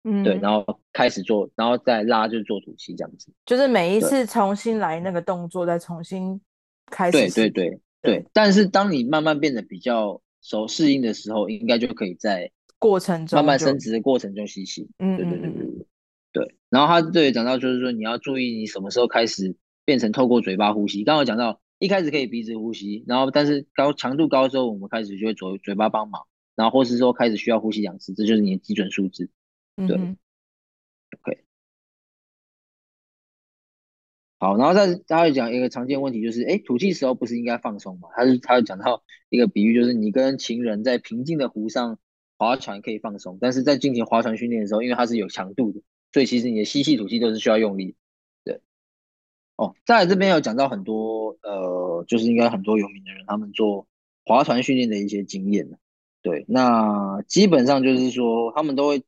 [0.06, 3.32] 嗯，对，然后开始做，然后再拉，就是做吐气这样子。
[3.46, 6.38] 就是每一次重新来那个动作，再重新
[6.90, 7.12] 开始。
[7.12, 7.70] 对对对
[8.02, 8.26] 对，对。
[8.34, 14.88] 但是当你慢慢变得比较熟适应的时候，应该就可以在过程中慢慢升值的过程中吸气。
[14.98, 15.86] 嗯，对对对对
[16.32, 16.54] 对。
[16.68, 21.04] 然后他对讲到就是说，你要注意你什么时候开始变成透过嘴巴呼吸。
[21.04, 29.30] 刚刚讲到一开始可以鼻子呼吸，然后但是高强度高之后，我们开始就会嘴嘴巴帮忙，然后或是说开始需要呼吸两次，这就是你的基准数字。
[29.76, 31.44] 对，OK，
[34.38, 38.08] 好，然后再他会讲一个常见问题，就是，哎，吐气时候不是应该放松吗？
[38.14, 41.98] 他是他会讲到一个比喻，就是你跟情人在平静的湖上
[42.38, 45.80] 划船可以放松，但是在进行划船训练的时候，因为它是有强度的，
[46.12, 47.96] 所以其实你的吸气吐气都是需要用力。
[48.44, 48.60] 对，
[49.56, 53.86] 哦，再来这边有讲到很多，呃，就是应该很多有名的人他们做
[54.24, 55.68] 划船训练的一些经验。
[56.22, 59.02] 对，那基本上就是说他们都会。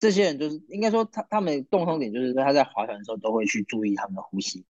[0.00, 4.66] 这些人就是应该说他他们共同点就是说他在划船的时候都会去注意他们的呼吸，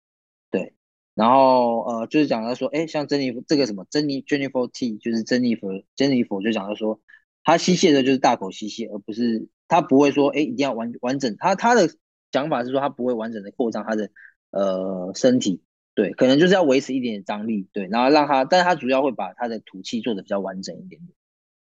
[0.49, 0.75] 对，
[1.15, 7.01] 然后呃就是讲到说，哎，像珍妮这个什么珍妮 Jennifer T 就是珍妮佛珍妮佛就讲到说，
[7.45, 11.89] 他吸气的就是大口吸气，而不是他不会说，哎，一定要完完整，他他的
[12.33, 14.11] 想法是说他不会完整的扩张他的
[14.51, 15.63] 呃身体，
[15.95, 21.15] 对，可能就是要维持一点点张力，对，然后让他，但是他主要会把他的吐气做的比较完整一点点，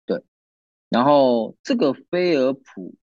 [0.05, 0.23] 对，
[0.91, 2.97] 然后这个菲尔普。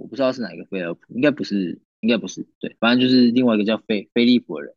[0.00, 4.76] 我不知道是哪一个菲尔普，应该不是，应该不是，对，反正就是另外一个叫菲菲利普的人，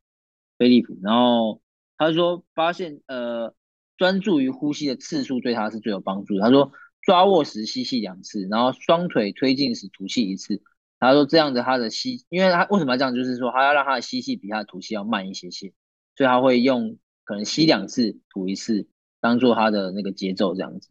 [0.58, 0.98] 菲利普。
[1.04, 1.62] 然后
[1.96, 3.54] 他说发现，呃，
[3.98, 6.42] 专注于呼吸的次数对他是最有帮助的。
[6.42, 6.72] 他说
[7.12, 10.62] 抓握时吸气两次，然后双腿推进时吐气一次。
[10.98, 15.74] 他说这样子他的吸，因为他为什么要这样，就是说他要让他的吸气比他的吐气要慢一些些，
[16.16, 18.88] 所以他会用可能吸两次吐一次，
[19.20, 20.88] 当做他的那个节奏这样子。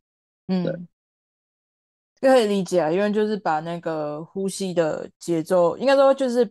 [0.49, 0.75] 嗯，对。
[2.21, 6.45] 可以理解啊，因为就是把那个呼吸的节奏，应该说就是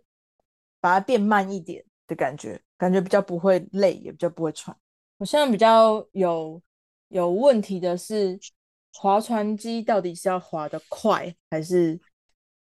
[0.82, 4.76] 把它变慢一点的感觉，感觉比较不会累，也比较不会喘。
[5.20, 6.59] 我现在比较有
[7.09, 8.39] 有问题的是，
[8.94, 12.00] 划船机到底是要划得快，还是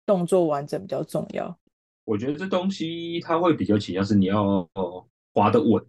[0.05, 1.57] 动作完整比较重要？
[2.05, 4.67] 我觉得这东西它会比较倾向是你要
[5.33, 5.85] 划得稳。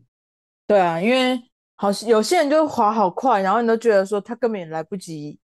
[0.66, 1.40] 对啊，因为
[1.76, 5.38] 好有些人就划好快，然后你都觉得说他根本也来不及。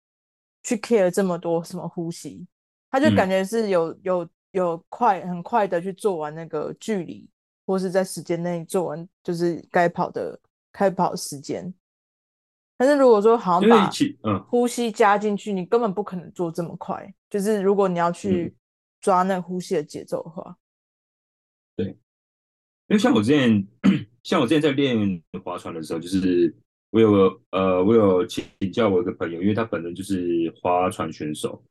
[0.63, 2.47] 去 care 这么多什么呼吸，
[2.91, 7.27] 他就感觉是有、嗯、有有快很快的去做完那个距离，
[7.65, 10.39] 或是在时间内做完就是该跑的
[10.71, 11.73] 开跑时间。
[12.81, 17.15] 但是如果说好像把呼吸加进去，你根本不可能做这么快。
[17.29, 18.57] 就是如果你要去
[19.03, 20.57] 抓那呼吸的节奏的话，
[21.77, 21.97] 对，因
[22.89, 23.69] 为像我之前
[24.23, 26.57] 像我之前在练划船的时候，就是。
[26.93, 31.63] 我有个呃，我有请教我一个朋友，因为他本人就是划船选手，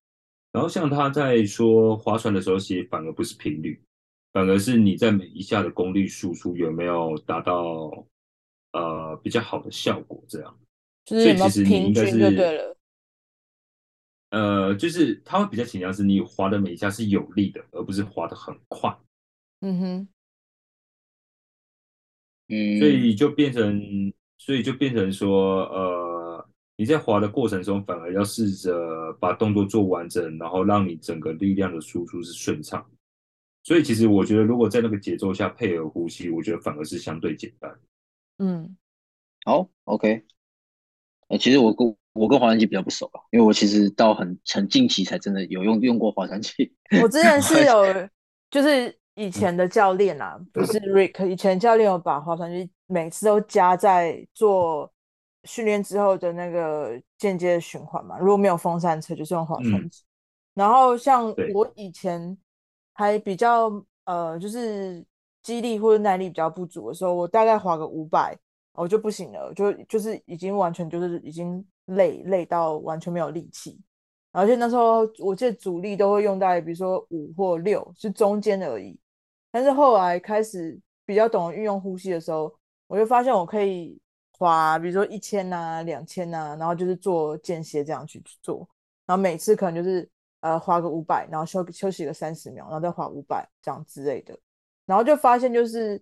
[0.53, 3.83] 然后像他在说划船的时候，其实反而不是频率，
[4.31, 7.91] 反而是你在每一下的功率输出有没有达到
[8.71, 10.57] 呃比较好的效果，这样。
[11.05, 12.77] 就是有没有平均就对了。
[14.31, 18.95] 呃，就是他会比较倾向是你滑的每一下是有力的，而不是滑的很快。
[19.61, 20.07] 嗯哼。
[22.47, 22.79] 嗯。
[22.79, 24.13] 所以就变成。
[24.41, 32.89] 所以就变成说，呃，你在滑的过程中，反而要试着把动作做完整，然后让你整个力量的输出是顺畅。
[33.63, 37.79] 所以其实我觉得，如果在那个节奏下配合呼吸，我觉得反而是相对简单。
[38.37, 38.77] 嗯，
[39.43, 40.23] 好，OK。
[41.29, 46.75] 呃，其实我跟我跟划船机比较不熟啊，因为我其实到很很近期才真的有用用过划船机。
[47.01, 47.83] 我之前是有，
[48.49, 54.91] 就是以前的教练啊，不是 Rick，以前教练有把划船机每次都加在做
[55.43, 58.17] 训练之后的那个间接的循环嘛。
[58.17, 60.01] 如果没有风扇车，就是用划船机。
[60.01, 60.09] 嗯、
[60.55, 62.35] 然后像我以前
[62.93, 63.71] 还比较
[64.05, 65.05] 呃，就是
[65.43, 68.35] 肌力或者耐力比较不足的时候，我大概划个五百。
[68.73, 73.77] 我就不行了，就就是已经完全就是已经累累到完全没有力气，
[74.31, 78.97] 而且那时候我记得阻力都会用在比如说五或六，是中间而已。
[79.51, 82.55] 但是后来开始比较懂得运用呼吸的时候，
[82.87, 83.99] 我就发现我可以
[84.37, 88.59] 划，比如说一千呐、两千呐，然后就是做间歇这样去做，
[89.05, 90.09] 然后每次可能就是
[90.39, 94.39] 呃划个五百，然后休休息个三十秒，然后再划五百这样之类的，
[94.85, 96.01] 然后就发现就是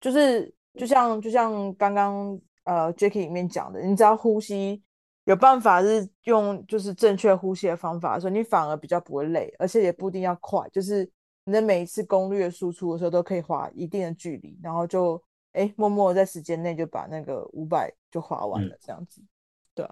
[0.00, 0.54] 就是。
[0.74, 4.82] 就像就像刚刚呃 Jacky 里面讲的，你只要呼吸
[5.24, 11.08] 有办法是用就是正确呼吸的方法，的时候你反而比较不会累，而且也不一定要快，就是
[11.44, 19.28] 你的每一次功率的输出的时候都可以划一定的距离，然后就哎默默在时间内就把那个五百就划完了，这样子，嗯、
[19.74, 19.88] 对，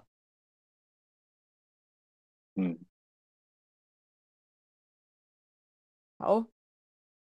[2.55, 2.79] 嗯，
[6.17, 6.45] 好，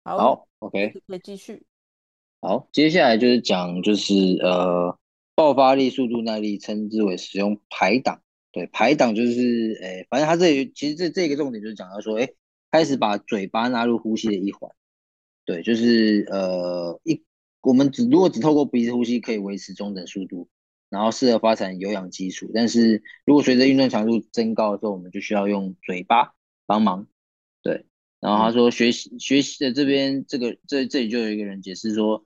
[0.04, 1.67] 好，好，OK，可以继续。
[2.40, 4.96] 好，接下来就是讲，就是呃，
[5.34, 8.22] 爆发力、速度、耐力，称之为使用排档。
[8.52, 12.34] 对，排档就是，诶、欸，反正他这里其实这这个重点就是讲到说，诶、欸，
[12.70, 14.70] 开始把嘴巴纳入呼吸的一环。
[15.44, 17.24] 对，就是呃，一
[17.60, 20.48] 我们只如果只透过鼻子呼吸可以维持中等速度，
[20.90, 22.52] 然后适合发展有氧基础。
[22.54, 26.34] 但是如果随着运动强度增高的时候，我们就需要用嘴巴
[26.66, 27.08] 帮忙。
[27.64, 27.84] 对，
[28.20, 32.24] 然后他说学习、嗯、学习的这边这个这这里就有一个人解释说。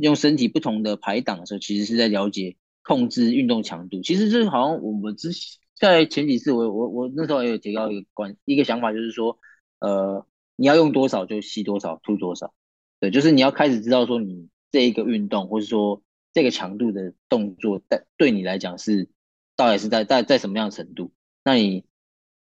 [0.00, 4.00] 用身体不同的排档的时候，其实是在了解控制运动强度。
[4.02, 5.30] 其实这好像我们之
[5.78, 9.38] 在前几次我我我那时候也有提到一个观一个想法，就是说，
[9.80, 10.26] 呃，
[10.56, 12.52] 你要用多少就吸多少吐多少，
[13.00, 19.08] 对，就是你要开始知道说你这一个运动或者说这个强度的动作，在对你来讲是
[19.56, 21.12] 到底是在在在什么样的程度，
[21.44, 21.84] 那你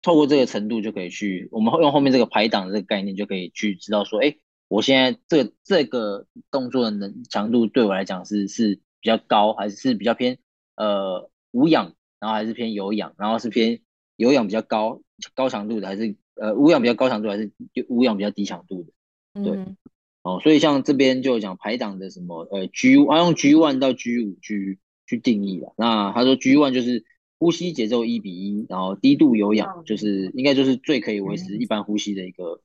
[0.02, 4.38] 透过这个程度就可以去，我们用后面这个排档的这个概念就可以去知道说，哎。
[4.68, 10.40] 我现在这个、这个动作的能强度对我来讲是是比较高，还是是比较偏
[10.76, 13.80] 呃无氧，然后还是偏有氧，然后是偏
[14.16, 15.02] 有氧比较高
[15.34, 17.52] 高强度的，还是呃无氧比较高强度，还是
[17.88, 18.92] 无氧比较低强度的？
[19.44, 19.78] 对，嗯、
[20.24, 25.74] 哦，所以像这边就讲排档的什么呃 G，他用 G one 到 G 五 G 去定义了。
[25.78, 27.06] 那他说 G one 就是
[27.40, 32.62] 呼吸节奏一比一，然后低度有氧，就是应该就是最可以维持一般呼吸的一个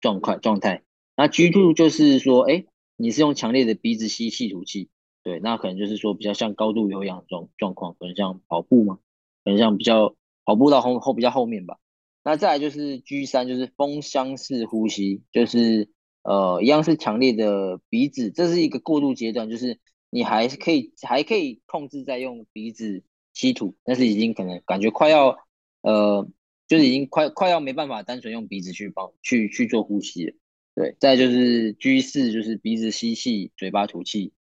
[0.00, 0.82] 状况状态。
[1.16, 4.90] 那 G two 就是说，哎，你是用强烈的鼻子吸气吐气，
[5.22, 8.98] 对，那可能就是说比较像高度有氧状状况，可能像跑步嘛，
[9.42, 10.14] 可能像比较
[10.44, 11.78] 跑步到后后比较后面吧。
[12.22, 15.88] 那再来就是 G 三，就是风箱式呼吸，就是
[16.22, 19.78] 呃一样是强烈的鼻子，这是一个过渡阶段，就是
[20.10, 25.38] 你还是可以还可以控制在用鼻子吸吐，但是已经可能感觉快要
[25.80, 26.28] 呃
[26.68, 30.34] 就是已经快快要没办法单纯用鼻子去帮去去做呼吸了。
[30.76, 34.34] 对，再就是 G 四，就是鼻子吸气，嘴巴吐气。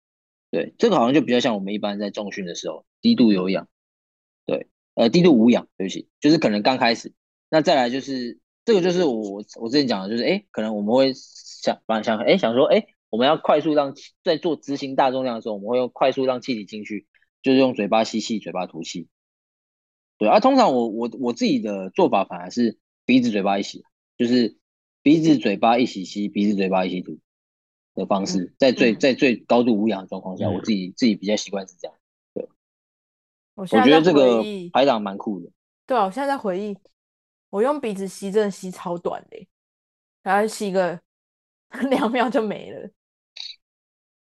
[0.50, 3.70] 对，这个好像就比较像我们一般在重训的时候，低度有氧。
[4.48, 7.14] 对，呃，低度无氧，对不起，就是可能刚开始。
[7.52, 17.06] 那再来就是这个，就是我我之前讲的，就是哎，可能我们会想，想，哎，想说，哎，我们要快速让在做执行大重量的时候，我们会用快速让气体进去，
[17.44, 19.08] 就是用嘴巴吸气，嘴巴吐气。
[20.18, 23.84] 对，而、通常我我我自己的做法反而是鼻子嘴巴一起，
[24.18, 24.58] 就是。
[25.04, 27.20] 鼻子嘴巴一起吸，鼻子嘴巴一起吐
[27.94, 31.98] 的方式，在最在最高度无氧的状况下，我自己自己比较习惯是这样。
[32.34, 32.48] 对，
[33.54, 34.42] 我觉得这个
[34.72, 35.52] 排档蛮酷的。
[35.86, 36.78] 对啊，我现在在回忆，
[37.50, 39.48] 我用鼻子吸，真的吸超短的，
[40.24, 41.00] 然后吸个
[41.90, 42.90] 两秒就没了。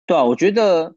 [0.07, 0.95] 对啊，我觉得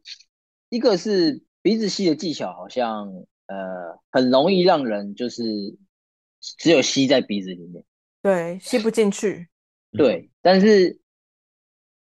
[0.69, 3.07] 一个是鼻子吸的技巧，好像
[3.45, 5.43] 呃很容易让人就是
[6.41, 7.85] 只有吸在鼻子里面，
[8.23, 9.47] 对，吸不进去。
[9.91, 10.99] 对，但是，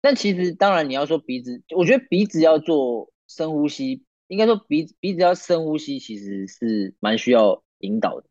[0.01, 8.27] 但其实当然你要说鼻子，我觉得鼻子要做深呼吸，应该说鼻子鼻子要深呼吸，其实是蛮需要引导的。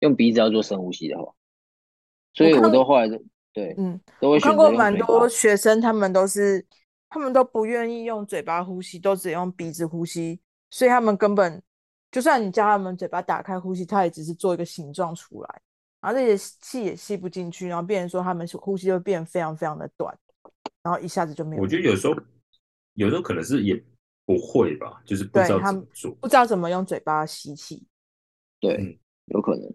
[0.00, 1.32] 用鼻子要做深呼吸的话，
[2.34, 3.22] 所以我都后来都
[3.52, 6.66] 对，嗯，都看过蛮多学生，他们都是
[7.08, 10.40] 他们都不愿意用嘴巴呼吸，都只用鼻子呼吸，
[10.70, 11.62] 所以他们根本
[12.10, 15.62] 就算你叫他们嘴巴打开呼吸，他也只是做一个形状出来。
[16.02, 20.12] 然后这些气也吸不进去，然后变成说他们呼吸就会变非常非常的短，
[20.82, 21.62] 然后一下子就没有。
[21.62, 22.14] 我觉得有时候，
[22.94, 23.80] 有时候可能是也
[24.26, 25.00] 不会吧？
[25.06, 27.86] 就是不知道怎么做，不知道怎么用嘴巴吸气。
[28.58, 29.74] 对，嗯、有可能。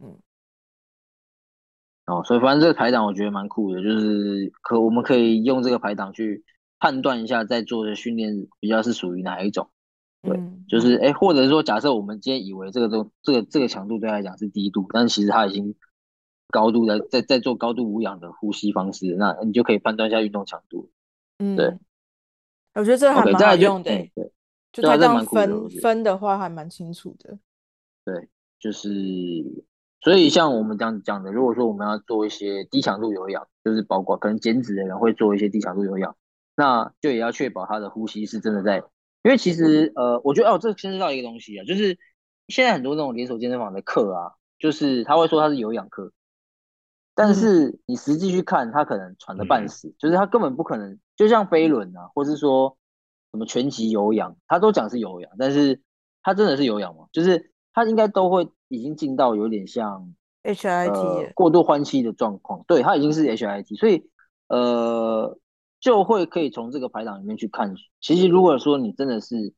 [0.00, 0.16] 嗯。
[2.06, 6.44] 哦，所以反正这个排档我觉得蛮酷的，就是可我们可以用这个排档去
[6.78, 9.70] 判断一下在做的训练比较是属于哪一种。
[10.24, 15.74] 对，嗯、就是哎，或者是说，假设我们今天以为这个都这个这个强度对他来讲是低度，但其实他已经
[16.48, 20.90] 高度的在在做高度无氧的呼吸方式，那你就可以判断一下运动强度。
[21.38, 21.78] 嗯，对，
[22.74, 23.90] 我觉得这个还蛮好用的。
[23.90, 24.32] Okay, 对，
[24.72, 27.38] 就他这样分的分的话还蛮清楚的。
[28.04, 28.88] 对，就是。
[30.00, 36.14] 所以像我们这样讲的，如果说我们要做一些低强度有氧，就是包括可能减脂的人会做一些低强度有氧，
[36.56, 38.84] 那就也要确保他的呼吸是真的在。
[39.24, 41.98] 因为其实呃，我觉得哦，这牵涉到一个东西啊，就是
[42.46, 46.12] 现在很多那种连锁健身房的课啊，就是他会说他是有氧课，
[47.16, 52.76] 但是你实际去看，他可能喘得半死，就是他根本不可能，就像飞轮啊，或是说
[53.32, 55.80] 什么拳击有氧，他都讲是有氧，但是
[56.22, 57.06] 他真的是有氧吗？
[57.10, 58.48] 就是他应该都会。
[58.68, 64.10] 已经进到有点像 HIT、呃、过度换气的状况，对，它已经是 HIT，所以
[64.48, 65.38] 呃
[65.84, 67.74] 就会可以从这个排档里面去看。
[68.00, 69.52] 其实如果说你真的是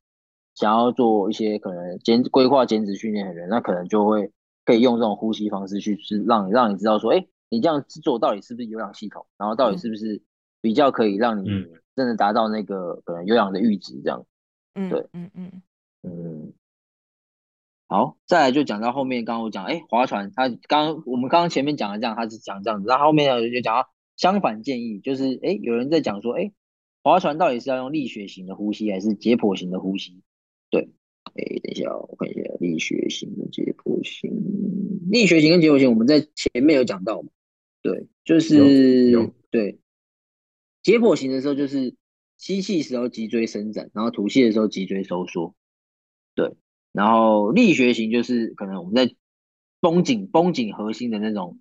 [0.55, 4.33] 想要做一些可能减规划减脂训练的人，那可能就会
[4.65, 10.21] 可以用这种呼吸方式去是让让你知道说，哎，你这样做到底是不是有氧系统，然后到底是不是
[10.59, 11.47] 比较可以让你
[11.95, 14.25] 真的达到那个可能有氧的阈值这样。
[14.75, 15.61] 嗯，对，嗯嗯
[16.03, 16.53] 嗯。
[17.87, 26.51] 好，再来就讲到后面，刚刚我讲，哎，划船，他刚刚我们刚刚前面讲了这样，他是讲这样子，然后后面就讲到相反建议，就是，哎，有人在讲说，哎，
[27.03, 30.21] 划船到底是要用力学型的呼吸还是解剖型的呼吸？
[30.69, 30.89] 对，
[31.35, 34.29] 哎，等一下，我看一下力学型的解剖型，
[35.09, 37.29] 力学型跟解剖型我们在前面有讲到嘛？
[37.81, 39.79] 对，就是对，
[40.83, 41.95] 解剖型的时候就是
[42.37, 45.55] 吸气时候脊椎伸展，然后吐气的时候脊椎收缩，
[46.35, 46.55] 对。
[46.91, 49.13] 然后力学型就是可能我们在
[49.79, 51.59] 绷紧绷紧核心的那种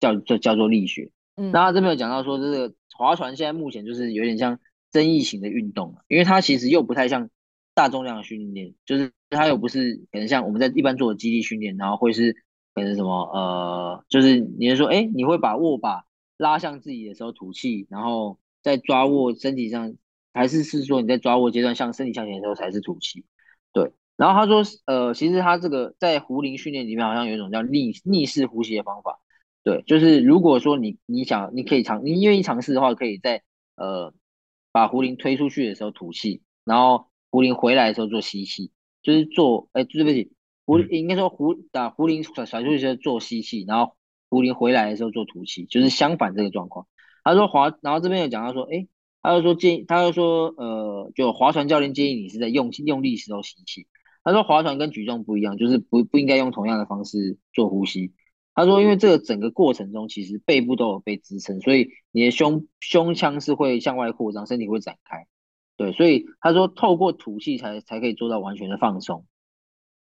[0.00, 1.10] 叫叫叫做力学。
[1.52, 4.58] 那他这边有讲到说，这个划船现在目前就是有点像
[4.90, 7.30] 争议型的运动，因为它其实又不太像
[7.74, 12.34] 大重量的训练，就是它又不是可能像我们在一般做的肌力训练，然后会是
[12.74, 16.04] 可能什么呃，就是你是说，哎，你会把握把
[16.36, 19.94] 拉向自己的时候吐气，然后在抓握身体上，
[20.32, 23.24] 还是是说你在抓握阶段向身体向前的时候才是吐气？
[23.72, 23.92] 对。
[24.16, 29.20] 然后他说，呃，其实他这个在壶铃训练里面好像有一种叫逆逆式呼吸的方法，
[29.68, 33.42] 对，就是如果说你你想你可以尝你愿意尝试的话，可以在
[33.76, 34.14] 呃
[34.72, 38.70] 把壶铃推出去的时候吐气，然后壶铃回来的时候做吸气，
[39.02, 40.32] 就是做哎对不起，
[40.64, 43.92] 壶应该说壶打壶铃甩甩出去的时候做吸气，然后
[44.30, 46.86] 壶铃回来的时候做吐气，就是相反这个状况。
[47.22, 48.88] 他说划，然后这边有讲到说，哎，
[49.20, 53.86] 他就说建议，他就说呃，就划船教练建议你是在用用力时候吸气。
[54.24, 58.14] 他说划船跟举重不一样，就是不不应该用同样的方式做呼吸。
[58.58, 65.28] 他说，因为这个整个过程中，其实背部都有被支撑，所以你的胸胸腔是会向外扩张，身体会展开。
[65.76, 69.26] 对，所以他说透过吐气才才可以做到完全的放松。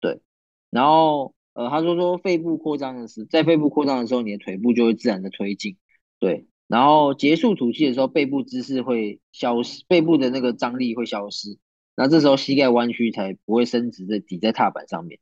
[0.00, 0.20] 对，
[0.68, 5.78] 然后呃，他说说肺部扩张的时，在肺部扩张的时候，你的腿部就会自然的推进。
[6.18, 11.58] 对，然后结束吐气的时候，背部姿势会消失，背部的那个张力会消失。
[11.96, 15.20] 那这时候膝盖弯曲才不会伸直的抵在踏板上面，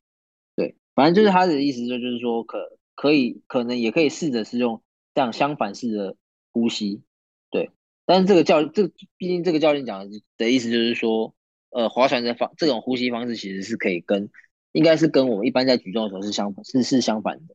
[0.56, 2.58] 对，反正就是他的意思，就就是说可
[2.94, 4.82] 可以可能也可以试着是用
[5.14, 6.16] 这样相反式的
[6.52, 7.02] 呼吸，
[7.50, 7.70] 对，
[8.06, 11.34] 但是这个教这毕竟这个教练讲的的意思就是说，
[11.70, 14.30] 呃，划船的方这种呼吸方式其实是可以跟
[14.72, 17.54] 应该是跟我们一般在举重的时候是相是是相反的，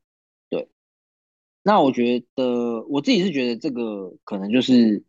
[0.50, 0.70] 对，
[1.64, 5.04] 那我觉得我自己是觉得这个可能就是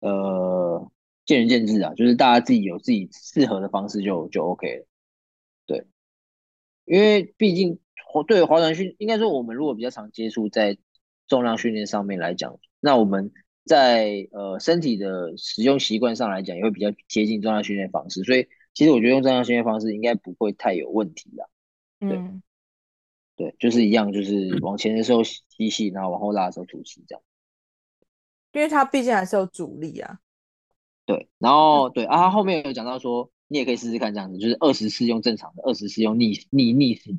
[0.00, 0.90] 呃。
[1.28, 4.86] 见仁见智啊，就是大家自己有自己适合的方式就就 OK 了。
[5.66, 5.86] 对，
[6.86, 7.78] 因为毕竟
[8.26, 10.78] 对划船训，应该说我们如果比较常接触在
[11.26, 13.32] 重量训练上面来讲，那我们
[13.64, 18.24] 在呃身体的使用习惯上来讲，也会比较贴近重量训练方式。
[18.24, 21.46] 所以其实我觉得用重量训练方式应该不会太有问题啦。
[22.00, 22.42] 对，嗯、
[23.36, 27.22] 对，就是一样，就是往前的时候吸气，然后往后拉的时候吐气，这样。
[28.52, 30.18] 因为它毕竟还是有阻力啊。
[31.04, 37.18] 对，然后对啊，他后面有讲到说，你也可以试试看这样子，就是二十次用正常的，二十次用逆逆逆式的，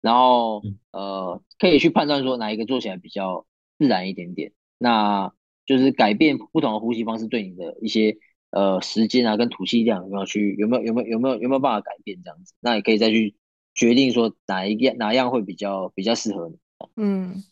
[0.00, 3.46] 然后呃，可以去判断说哪一个做起来比较
[3.78, 4.52] 自然一点点。
[4.78, 5.32] 那
[5.66, 8.16] 就是改变不同的呼吸方式对你的一些
[8.50, 12.54] 呃时间啊跟吐气量有没有去有没有有没有有没有有没有办法改变这样子？
[12.60, 13.36] 那也可以再去
[13.74, 16.58] 决定说哪一样哪样会比较比较适合你。
[16.96, 17.42] 嗯，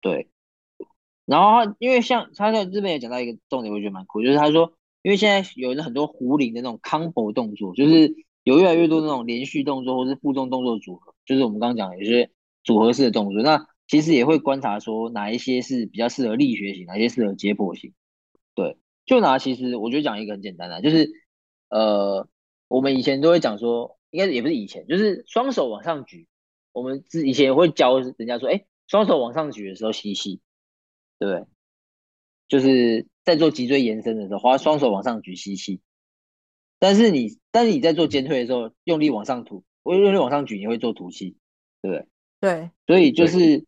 [0.00, 0.28] 对。
[1.24, 4.72] 然后他因为像他在这边也讲到一个重点，我觉得蛮酷，就是他说。
[5.02, 8.12] 因为现在有很多壶铃的那种 combo 动作，就是
[8.46, 12.30] 有越来越多那种连续动作或是负重动作组合，就是我们刚刚讲有些
[12.62, 13.42] 组合式的动作。
[13.42, 17.92] 那其实也会观察说哪一些是比较适合力学型，哪些适合解剖型。
[18.54, 21.10] 对，就拿其实我觉得讲一个很简单的，就是
[21.70, 22.28] 呃，
[22.68, 26.28] 我们以前都会讲说，应该也不是以前，就是双手往上举。
[26.70, 30.40] 我们之以前也会教人家说，哎，双手往上举的时候吸气，
[31.18, 31.46] 对？
[32.46, 35.80] 就是在做脊椎延伸的时候，花双手往上举吸气。
[36.78, 41.36] 但是你，但是你在做肩推的时候，用力往上吐，我用力往上举，你会做吐气，
[41.82, 42.06] 对不对？
[42.40, 42.70] 对。
[42.86, 43.64] 所以就是，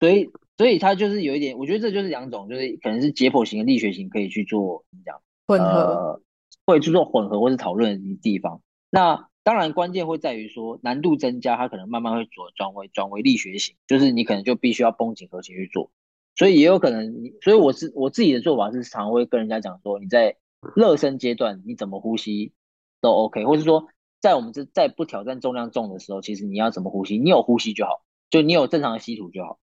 [0.00, 6.20] 所以所以它就是有一点，我觉得这就是两种，就是可能是解剖型的力学型可以去做怎么讲混合，呃，
[6.64, 8.60] 会去做混合或是讨论的地方。
[8.90, 15.90] 那当然关键会在于说难度增加，它可能慢慢会转转为转为力学型，就是你可能就必须要绷紧核心去做。
[16.34, 20.36] 所以也有可能你，所以我是我自己的做法是常会跟人家讲说，你在
[20.74, 22.52] 热身阶段你怎么呼吸
[23.00, 23.86] 都 OK，或是说
[24.20, 29.58] 在我们这在不挑战重量重的时候，其实你要怎么呼吸，你有呼吸就好，就你有正常的吸吐就好。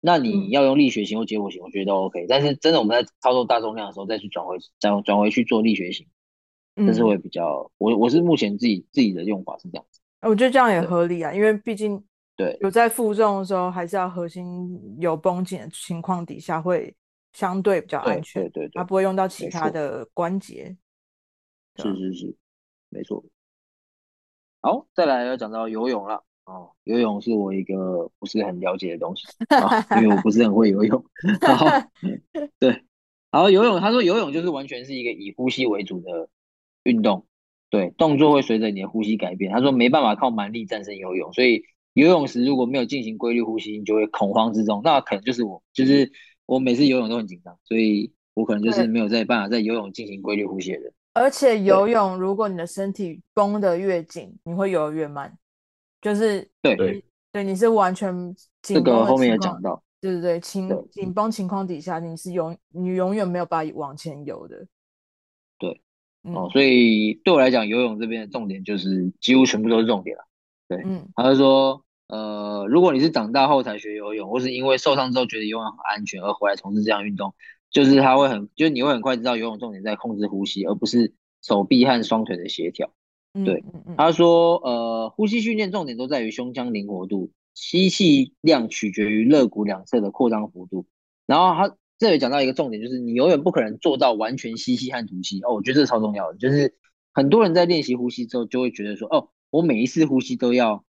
[0.00, 2.26] 那你要用力学型或结果型，我觉得都 OK。
[2.28, 6.06] 但是真的我们在操作大重量的时候，再去转回转转回去做力学型，
[6.76, 10.00] 这是会比较我我是目前自己自己的用法是这样子。
[10.22, 12.02] 我觉得这样也合理啊，因为毕竟。
[12.36, 16.92] 对，有在负重的时候，还是要核心有绷紧的情况底下，会
[17.34, 18.42] 相对比较安全。
[18.44, 20.74] 对对，对对，它不会用到其他的关节。
[21.76, 22.36] 是是是，
[22.88, 23.22] 没错。
[24.62, 26.24] 好，再来要讲到游泳了。
[26.46, 31.04] 哦，游泳是我一个不是很了解的东西，哦、因为我不是很会游泳。
[31.42, 31.66] 然后，
[32.58, 32.82] 对，
[33.30, 36.30] 好，游泳，他说游泳就是完全是一个以呼吸为主的
[36.84, 37.26] 运动。
[37.68, 39.52] 对，动作会随着你的呼吸改变。
[39.52, 41.64] 他说没办法靠蛮力战胜游泳，所以。
[41.94, 44.80] 游泳时如果没有进行规律呼吸，你就会恐慌之中。
[44.82, 46.10] 那可能就是我，就是
[46.46, 50.92] 我每次游泳都很紧张，所以我可能就是没有在办法在游泳进行规律呼吸的人。
[51.12, 55.36] 而且游泳，如果你的身体绷得越紧，你会游得越慢。
[56.02, 58.12] 就是对对对，你是完全
[58.60, 58.84] 紧绷。
[58.84, 64.66] 这个后面也讲到，对对对，紧紧绷情况底下，你是永你永远没有办法往前游的。
[65.58, 65.80] 对，
[66.24, 70.24] 哦，所以对我来讲，游泳这边的重点就是几乎全部都是重点了。
[70.66, 77.34] 对，嗯，他就说，呃，如果你是长大后才学游泳，或是因为受伤之后觉得游泳很安全而回来从事这项运动，
[77.70, 82.90] 就是他会很，就是你会很快知道游泳重点在控制呼吸，而不是手臂和双腿的协调。
[83.44, 83.64] 对，
[83.96, 90.86] 他说，呃，呼吸训练重点都在于胸腔灵活度，吸气量取决于肋骨两侧的扩张幅度。
[91.26, 95.40] 然后他这里讲到一个重点，就是你永远不可能做到完全吸气和吐气。
[95.42, 96.74] 哦，我觉得这是超重要的，就是
[97.12, 99.30] 很多人在练习呼吸之后就会觉得说，哦。
[99.50, 100.84] 我每一次呼吸都要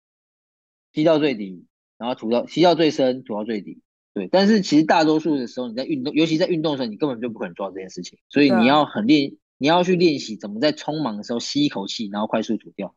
[0.93, 1.65] 吸到最底，
[1.99, 3.81] 然后吐到吸到最深，吐到最底。
[4.15, 8.19] 对，但是其实大多数的时候你在运动，尤其在运动的时候，你根本就不可能做到这件事情。
[8.29, 12.95] 所以你要很练，你要去练习怎么在匆忙的时候吸一口气，然后快速吐掉。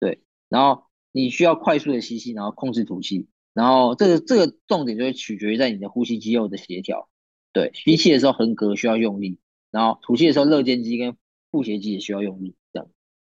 [0.00, 3.28] 对，然后你需要快速的吸气，然后控制吐气。
[3.52, 7.08] 然后这个这个重点就会取决于在你的呼吸肌肉的协调。
[7.52, 9.38] 对，吸气的时候横膈需要用力，
[9.70, 11.16] 然后吐气的时候肋间肌跟
[11.50, 12.54] 腹斜肌也需要用力。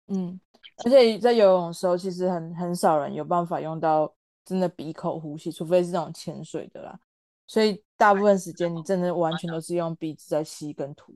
[0.07, 0.39] 嗯。
[0.85, 4.11] 而且在游泳的时候，其实很很少人有办法用到
[4.43, 6.99] 真的鼻口呼吸，除非是那种潜水的啦。
[7.45, 11.13] 所以大部分时间你真的完全都是用鼻子在吸跟吐。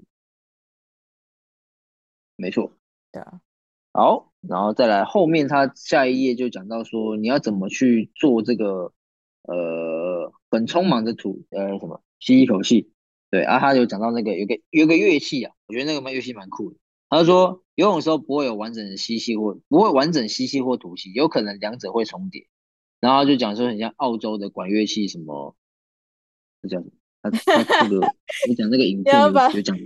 [2.35, 2.71] 没错，
[3.11, 3.41] 对啊。
[3.93, 8.93] 好，然后再来后面，他下一页就讲到说，你要怎么去做这个
[9.43, 12.91] 呃很匆忙的吐呃什么吸一口气。
[13.31, 16.77] 对啊，他有讲到那个有个有个乐器啊，我觉得那个乐器蛮酷的。
[17.09, 22.47] 他说，游泳的时候不会有完整的吸气或不会完整吸气或吐气，有可能两者会重叠。
[22.99, 25.55] 然后就讲说很像澳洲的管乐器什么，
[26.61, 26.91] 这叫什么？
[27.21, 28.05] 他他这个
[28.49, 29.31] 你讲那个影片有
[29.61, 29.77] 讲，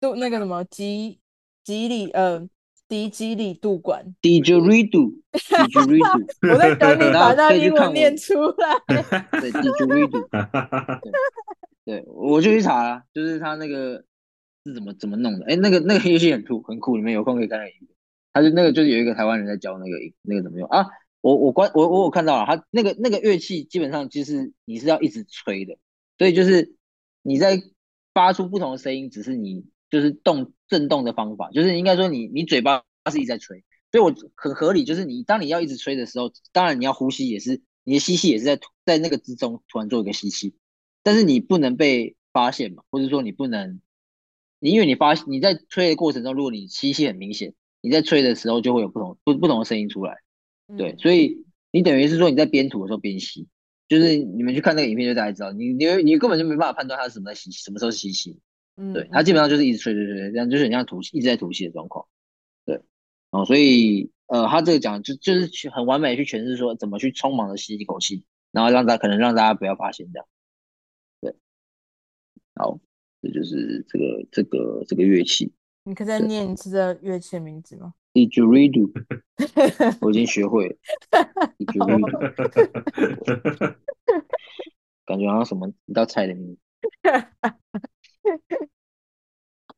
[0.00, 1.18] 度那个什么吉
[1.64, 2.48] 吉里呃
[2.86, 8.78] 迪吉里杜 管，didgeridoo，didgeridoo，我在等你把那英文念出来。
[9.40, 10.28] 对，didgeridoo，
[11.84, 14.04] 对，我就去查了，就是他那个。
[14.66, 15.46] 是怎么怎么弄的？
[15.46, 17.68] 哎、那个那个游戏很酷，很酷，你们有空可以看看。
[18.32, 20.84] 他就那个就是有一个台湾人在教那个那个怎么用啊？
[21.22, 25.78] 我我关我我有看到了，他那个那个乐器基本上就是你是要一直吹的，
[26.18, 26.74] 所以就是
[27.22, 27.62] 你在
[28.12, 40.54] 发出不同的声音，只是你就是动震动的方法，就是应该说你你嘴巴是一直在吹，所以我很合理，就是你当你要一直吹的时候，当然你要呼吸也是你的吸气也是在在那个之中突然做一个吸气，
[41.02, 43.80] 但是你不能被发现嘛，或者说你不能。
[44.58, 50.16] 你因为你发你在吹的过程中，如果你吸气很明显，你在吹的时候就会有不同不不同的声音出来，
[50.76, 53.46] 对，所以你等于是说你在边吐的时候边吸，
[53.88, 58.40] 就是你们去看那个影片就大家知道，你你你根本就没办法判断它是什么在吸，什么时候吸气，
[58.76, 62.06] 嗯，对，它基本上就是一直吹吹吹，这样就是很像吐气，一直在吐气的状况。
[62.64, 62.80] 对，
[63.30, 70.26] 哦，所以呃，他这个讲就就是很完美去诠释说怎么去匆忙的吸一口气，然后让大可能让大家不要发现这样。
[71.20, 71.34] 对，
[72.54, 72.80] 好，
[73.26, 75.52] 这就是这个这个这个乐器。
[75.84, 78.90] 你可以再念一次这乐器的名字吗？Didgeridoo，
[80.00, 80.76] 我已经学会了。
[81.58, 83.74] Didgeridoo，
[85.04, 86.60] 感觉好像什么一道菜的名字。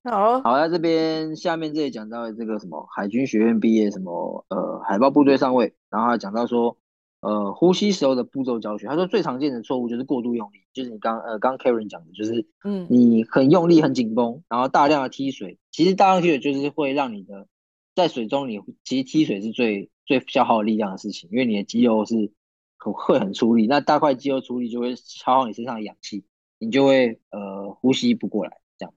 [0.05, 6.79] 好，好，在这边下面这里讲到这个什么海军学院毕业什么呃海豹部队上尉，然后还讲到说
[7.21, 12.87] 呃呼吸时候的步骤教学，他说最常见的错误就是过度用力，就是你刚呃刚 Karen 讲的，就是嗯。
[12.91, 17.47] 你很用力很紧绷，然后大量的踢水，其实大量踢水就是会让你的
[17.95, 22.33] 在水中你其实踢水是最最消耗力量的事情，因为你的肌肉是
[22.77, 26.25] 很会很出力，那大块肌肉出力就会消耗你身上的氧气。
[26.61, 28.93] 你就会呃呼吸不过来，这样，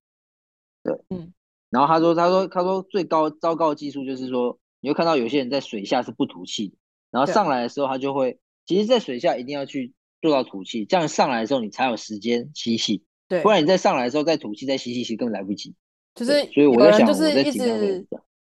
[0.82, 1.32] 对，嗯，
[1.70, 6.76] 然后他说，他说，他说最高糟糕的技术就是说，你会看到有些人在水下是不吐气的，
[7.12, 15.76] 然后上来的时候他就会，其实，在水下一定要去做到吐气，这样上来的时候你才有时间吸气，对，不然你再上来的时候再吐气再吸气，其实根本来不及。
[16.16, 18.06] 就是，所以我在想，就是一直，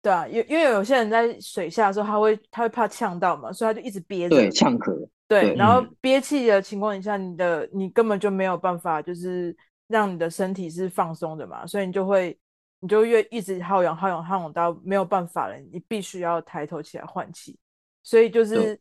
[0.02, 5.08] 对啊，因因为有些人在水下的时候，他会他会怕呛到嘛，所以他就一直憋着，对，呛咳。
[5.26, 9.56] 对，然后憋气的情况下，你的你根本就没有办法，就是
[9.88, 12.38] 让你的身体是放松的嘛，所以你就会，
[12.80, 17.56] 你就越一直耗氧、耗氧、耗氧到没有办法了，你必须要抬头起来换气，
[18.04, 18.80] 所以就是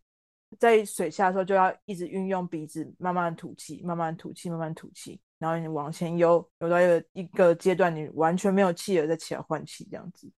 [0.59, 10.31] 在水下的时候就要一直运用鼻子慢慢吐气、慢慢吐气、慢慢吐气，然后你往前游，游到一个一个阶段，你完全没有气了，再起来换气这样子。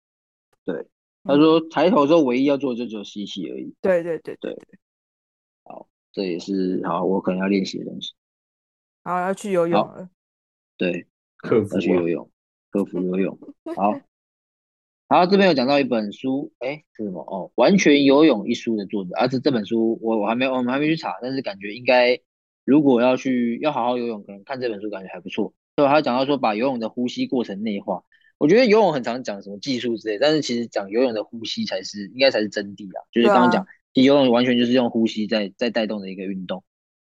[0.64, 0.86] 对，
[1.24, 3.74] 他说抬头之后唯一要做的就只有吸气而已。
[3.82, 4.80] 对对对对对，
[5.64, 5.90] 好。
[6.16, 8.14] 这也是好，我可能要练习的东西。
[9.04, 10.08] 好，要去游泳了。
[10.78, 11.08] 对，
[11.38, 12.30] 克服要去游泳，
[12.70, 13.36] 克服游泳。
[13.76, 14.00] 好，
[15.14, 17.22] 然后这边有讲到一本书，哎，是什么？
[17.22, 22.20] 哦，《完全游泳》一书的作者，而、啊、且这本书我我还没我们还没去查，但是感觉应该
[22.66, 25.54] 如果要去要好好游泳，可能看这本书感觉还不错。
[25.76, 28.02] 对，他讲到说把游泳的呼吸过程内化，
[28.40, 33.68] 我觉得游泳很常讲什么技术之类，但是其实讲游泳的呼吸才是应该才是真谛啊，就是刚刚讲。
[33.94, 36.64] 游泳完全就是用呼吸在在带动的一个运动，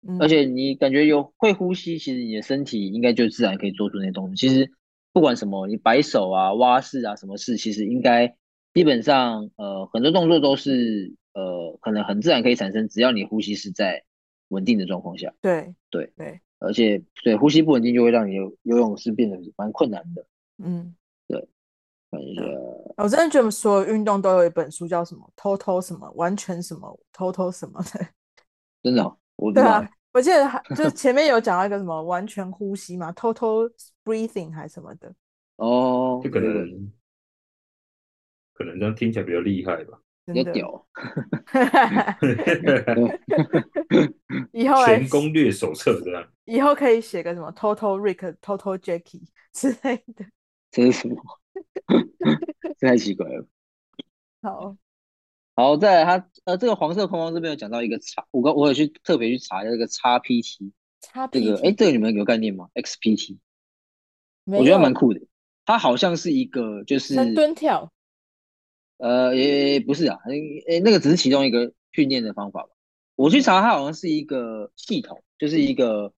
[0.06, 4.34] 嗯，而且你感觉有会呼吸，其实你的身体应该就自然可以做出那些动作。
[4.36, 4.70] 其实
[5.14, 8.36] 不管什么，你摆手啊、蛙式啊、什么事，其实应该
[8.74, 14.02] 基本上呃很多动作都是呃可能很自然可以产生，只要你呼吸是在
[14.48, 15.32] 稳定的状况下。
[15.40, 20.26] 对对对，而且对呼吸不稳定就会让你游游泳是变得蛮困难的。
[20.58, 20.94] 嗯。
[21.26, 21.48] 对
[22.96, 28.06] 我真的觉得所有运动都有一本书叫什么 “Total 什么完全什么 Total 什么”的，
[28.84, 33.70] 真的、哦，我对啊，我记得还 就是前面有讲到一个什么完全呼吸嘛，Total
[34.04, 35.14] Breathing 还是什么的
[35.56, 36.92] 哦，就可能
[38.54, 40.86] 可能这样听起来比较厉害吧，比较屌，
[44.52, 50.24] 以后全攻略手册这样，以后可以写个什么 Total Rick、Total Jackie 之类的，
[50.70, 51.16] 这是什么？
[52.78, 53.46] 这太奇怪了。
[54.42, 54.76] 好，
[55.54, 63.38] 好，再来他呃，这个黄色框框这边有讲到一个叉，我刚我有去特别去查一下这个叉 PT，叉这个哎，这个你们有概念吗？XPT，
[64.44, 65.20] 我觉得蛮酷的。
[65.64, 67.92] 它好像是一个就是深蹲跳，
[68.98, 70.18] 呃，也不是啊，
[70.68, 72.68] 哎，那个只是其中一个训练的方法吧。
[73.16, 76.12] 我去查，它好像是一个系统，就是一个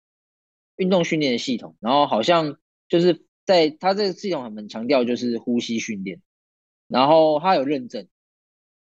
[0.76, 2.57] 运动训练的系统，然后好像
[2.89, 3.24] 就是。
[3.47, 6.22] 在它这个系统很强调就是呼吸训练，
[6.89, 8.09] 然后它有认证，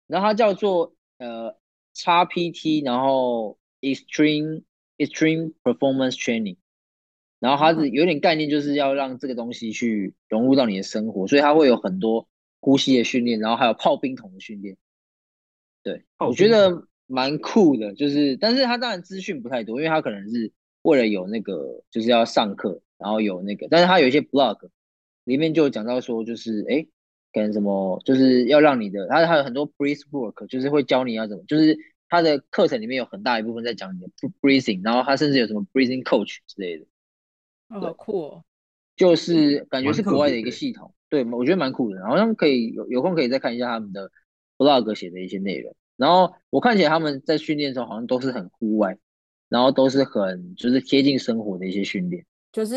[0.07, 1.55] 然后它叫做呃
[1.93, 4.63] XPT，然后 Extreme
[4.97, 6.57] Extreme Performance Training，
[7.39, 12.27] 然后它是有点概念，就是要让这个东西去融入到你的生活，所以它会有很多
[12.59, 14.77] 呼吸的训练，然后还有泡冰桶的训练。
[15.83, 20.51] 对，我觉得蛮酷的，就是但是它当然资讯不太多，因为它可能是
[20.81, 22.81] 为了有那个就是要上课。
[22.99, 24.57] 然后有那个，但是它有一些 blog
[25.23, 26.87] 里面就讲到说，就是哎，
[27.37, 31.77] 跟什么，就是要让你的，他还有很多 breath work，就是会教你要怎么，就是
[32.09, 34.07] 他的课程里面有很大一部分在讲你的
[34.41, 36.85] breathing，然后他甚至有什么 breathing coach 之类的。
[37.69, 38.43] 哦，好酷哦！
[38.95, 42.03] 就是感觉是国外的一个系统，对，我觉得蛮酷的。
[42.05, 44.09] 好像可以有有空可以再看一下他们的
[44.57, 45.75] blog 写的一些内容。
[45.97, 48.97] 然后我看起来他们在训练的时候好像都是很户外，
[49.49, 52.25] 然后都是很就是贴近生活的一些训练。
[52.51, 52.75] 就是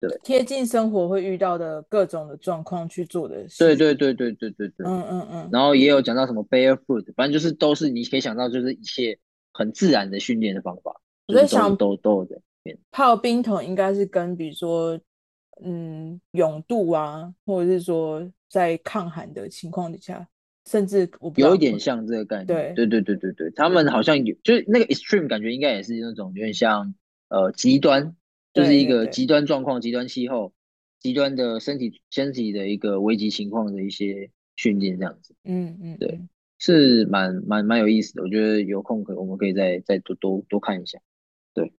[0.00, 3.58] 对贴近生活会遇到的各种的状况去做的事。
[3.58, 4.86] 对对对对对对对。
[4.86, 5.48] 嗯嗯嗯。
[5.52, 9.18] 然后也有讲到什么 barefoot，反正就是都是你可以想到，就是一切
[9.52, 11.00] 很自然的训练的方法。
[11.28, 12.40] 我在想，都都有的。
[12.90, 14.98] 泡冰桶应该是跟比如说
[15.64, 20.26] 嗯勇度啊，或者是说在抗寒的情况底下，
[20.68, 22.46] 甚至我有一点像这个概念。
[22.46, 26.94] 对对对对对对，他们好像有，就是那个 extreme 感觉应该也是那种有点像
[27.28, 28.14] 呃极端，
[28.52, 30.52] 就是一个极端状况、极端气候、
[30.98, 35.34] 极端的身体身体的一个危急情况的一些训练这样子。
[35.44, 36.20] 嗯嗯，对，
[36.58, 38.22] 是蛮蛮蛮有意思的。
[38.22, 40.98] 我觉得有空可我们可以再再多多多看一下。
[41.54, 41.72] 对，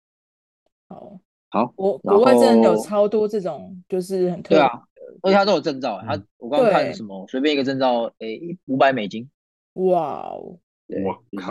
[0.88, 1.20] 好。
[1.52, 4.58] 好，国国外真的有超多这种，就是很特别。
[4.58, 4.86] 对啊，
[5.22, 9.28] 而且他都有证照，嗯、他我刚刚看什么，随便一个证照，诶，五百美金，
[9.72, 11.50] 哇哦，对，就是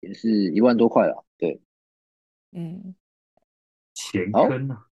[0.00, 1.60] 也是一万多块了，对，
[2.50, 2.96] 嗯，
[4.10, 4.86] 钱坑啊，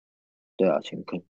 [0.57, 1.21] 对啊，前坑。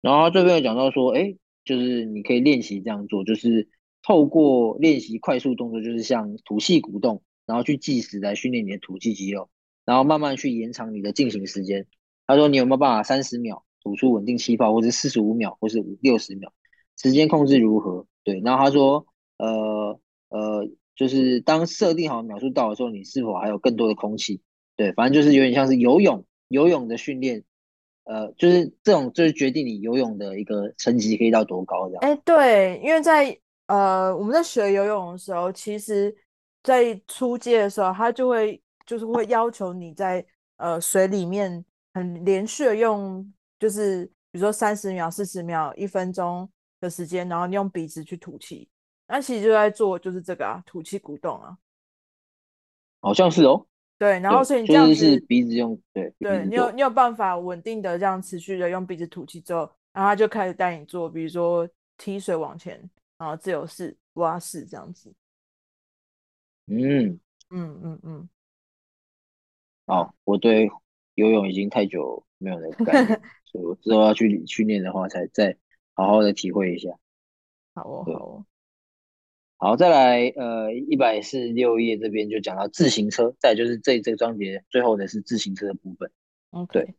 [0.00, 3.68] 然后他这边有讲到说，哎，就是你可以练习这样做，就是
[4.02, 9.50] 透过练习快速动作，就是像吐气鼓动，然后去计时来训练你的吐气肌肉，
[9.84, 11.86] 然后慢慢去延长你的进行时间。
[12.26, 16.52] 他说：“你有没有办法三十秒吐出稳定气泡，或者四十五秒，或是五六十秒？
[16.96, 18.06] 时间控制如何？
[18.24, 18.40] 对。
[18.40, 19.06] 然后他说：
[19.38, 24.40] 呃呃，就是当设定好秒数到的时候，你是否还有更多的空气？
[24.76, 27.42] 对，反正就是有点像是游泳，游泳的训练，
[28.04, 32.00] 呃，就是这种就是决定你游泳的一个成绩可以到多高这样。
[32.02, 36.14] 哎，对，因为在呃我们在学游泳的时候，其实
[36.62, 40.24] 在初阶的时候，他就会就是会要求你在
[40.56, 41.64] 呃水里面。”
[41.96, 46.46] 很连续的用，就是比如说三十秒、四十秒、一分钟
[46.78, 48.68] 的时间，然后你用鼻子去吐气，
[49.08, 51.56] 那其实就在做就是这个啊，吐气鼓动啊，
[53.00, 53.66] 好像是哦。
[53.98, 59.60] 对，然后所以你这样子，就是鼻子用，对，对你有你有办法稳定的这样持续的用鼻子吐气之后，
[59.92, 62.78] 然后他就开始带你做，比如说踢水往前，
[63.18, 65.12] 然后自由式、蛙式这样子。
[66.66, 67.18] 嗯
[67.50, 68.28] 嗯嗯嗯，
[69.86, 70.70] 好，我对。
[71.16, 73.18] 游泳已经太久没有那个感觉，
[73.50, 75.56] 所以我之后要去训练的话，才再
[75.94, 76.90] 好好的体会一下。
[77.74, 78.46] 好哦，好哦，
[79.58, 86.10] 好，再来，呃，一百四十六页这边就讲到自行车，再就是这这个章节最后的是自行车的部分。
[86.50, 86.72] Okay.
[86.72, 86.94] 对，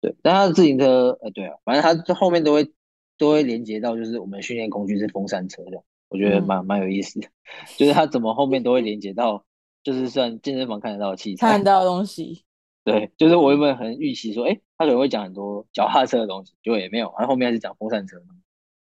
[0.00, 2.72] 对，但他的自行车，呃，对啊，反正他这后面都会
[3.18, 7.28] 都会连接到，就是我们训练工具是风扇车的，我觉得蛮、嗯、蛮有意思的，
[7.76, 9.44] 就是他怎么后面都会连接到，
[9.82, 12.44] 就是算健身房看得到的器材，看得到的东西。
[12.84, 18.22] 对，就是我原本很预期说，哎，他可能会讲很多脚踏车的东西，结果也没有，然后后面还是讲风扇车。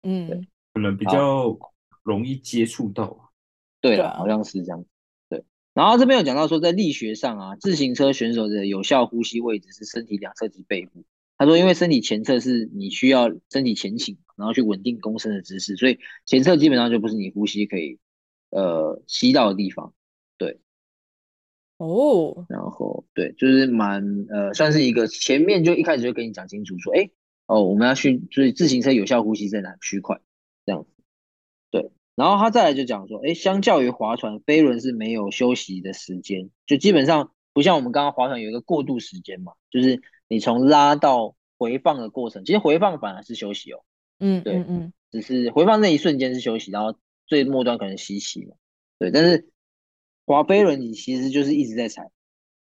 [0.03, 0.41] 嗯，对，
[0.75, 1.57] 可能比较
[2.03, 3.33] 容易接触到。
[3.81, 4.85] 对了，好像是这样。
[5.29, 5.45] 对，
[5.75, 11.05] 然后这边有讲到说，在力学上啊，自行车选手的有效呼吸位置是身体两侧及背部。
[11.39, 17.99] 他说，因为身体前侧是你需要身体前倾，然后去稳定弓身的姿势，所以前侧基本上就不是你呼吸可以
[18.51, 19.93] 呃吸到的地方。
[20.39, 20.61] 对
[21.79, 22.47] 哦，oh.
[22.49, 27.11] 然后对，就是蛮呃，算是一个前面就一开始就跟你讲清楚说，哎，
[27.47, 30.21] 哦，我们要去，所以自行车有效呼吸在哪区块
[30.65, 30.87] 这样
[32.15, 43.81] 然后他再来就讲说，哎，相较于划船，飞轮是没有休息的时间，就基本上不像我们刚刚划船有一个过渡时间嘛，就是你从拉到回放的过程，其实回放反而是休息哦，
[44.19, 48.55] 嗯，对，嗯嗯，只是回放那一瞬间是休息，然后最末端可能吸气嘛，
[48.99, 49.49] 对，但是。
[50.25, 52.09] 滑飞轮，你其实就是一直在踩，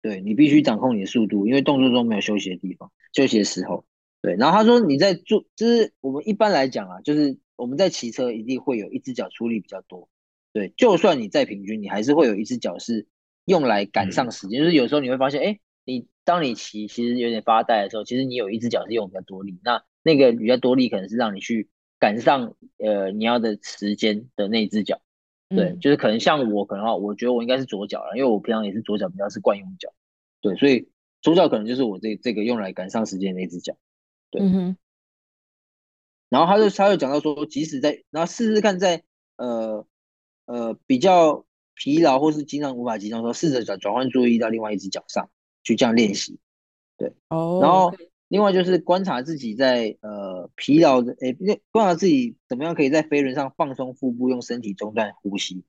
[0.01, 3.85] 对，你必须掌控你的速度，因为动作中没有休息的地方，休息的时候，
[4.23, 4.37] 对。
[4.37, 10.09] 然后他说你在做，就是我们一般来讲啊，就是我们在骑车一定会有一只脚出力比较多，
[10.53, 10.73] 对。
[10.77, 13.07] 就算你再平均，你还是会有一只脚是
[13.45, 25.03] 用来赶上时间，嗯、就是有时候你会发现，哎，你当你骑其实有点发呆的时候，其实你有一只脚是用比较多力，那那个比较多力可能是让你去赶上呃你要的时间的那一只脚。
[25.51, 29.91] 对，就是可能像我，可能话，我觉得我应该是左脚了，因为我平常也是左脚比较是惯用脚。
[30.43, 30.91] 对，所以
[31.23, 33.75] 左脚可能就是我这这个用来赶上时间的那只脚。
[34.31, 34.77] 对，嗯哼。
[36.29, 39.03] 然后他就他就讲到说，即使在，然后试试看在
[39.37, 39.87] 呃
[40.47, 45.31] 呃比较疲劳或是经常无法集中的时候，试着转转换注意到另外一只脚上
[45.63, 46.39] 去这样练习。
[46.97, 47.61] 对，哦。
[47.63, 47.95] 然后。
[48.31, 51.33] 另外就是观察自己在呃疲劳的诶，
[51.71, 55.65] 观察自己怎么样可以在飞轮上放松腹部，用身体中断呼吸。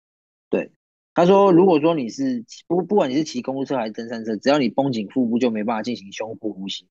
[0.50, 0.74] 对，
[1.14, 6.86] 他说，如果说你是不不管你是骑公路车还是登山车，只要你绷紧腹部，就没办法进行胸部呼吸。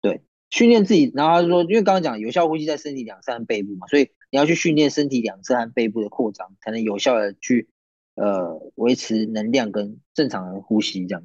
[0.00, 7.68] 对，训练自己，然后他说，因为刚刚讲有效呼吸在身体两侧和背部嘛，所以你要去训练身体两侧和背部的扩张，才能有效的去
[8.14, 11.24] 呃维持能量跟正常的呼吸这样。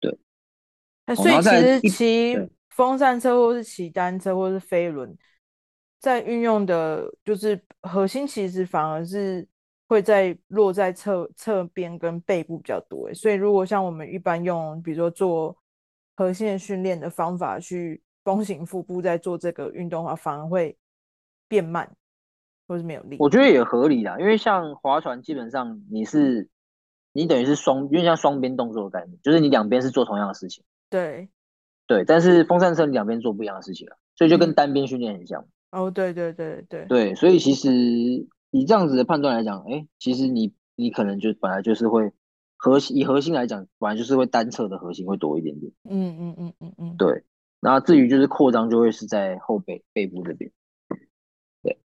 [0.00, 0.18] 对，
[1.16, 2.48] 所以其实骑。
[2.78, 5.12] 风扇车或是骑单车或是飞轮，
[5.98, 9.44] 在运用的，就是核心其实反而是
[9.88, 13.12] 会在落在侧侧边跟背部比较多。
[13.12, 15.58] 所以如果像我们一般用，比如说做
[16.14, 20.76] 核心的训练的方法去弓形腹部在做这个运动的话，反而会
[21.48, 21.96] 变慢，
[22.66, 23.16] 或是没有力。
[23.18, 26.50] 我觉得也合理啦，因为像划船，基本上你是
[27.14, 30.62] 你等于是双，因为像双边动作的概念，就是你两边是做同样的事情。
[30.90, 31.30] 对
[31.86, 35.40] 对，但是风扇车你两边做不一样的事情了，所以就跟单边训练很像。
[35.70, 37.72] 嗯、哦，对对对对对，所以其实
[38.50, 42.12] 以这样子的判断来讲，哎，其实你你可能就本来就是会
[42.58, 45.72] 核心以核心来讲，本来就是会单侧的核心会多一点点。
[45.88, 47.24] 嗯嗯嗯嗯嗯，对。
[47.60, 50.50] 然后至于就是扩张，就会是在后背背部这边。
[51.62, 51.78] 对，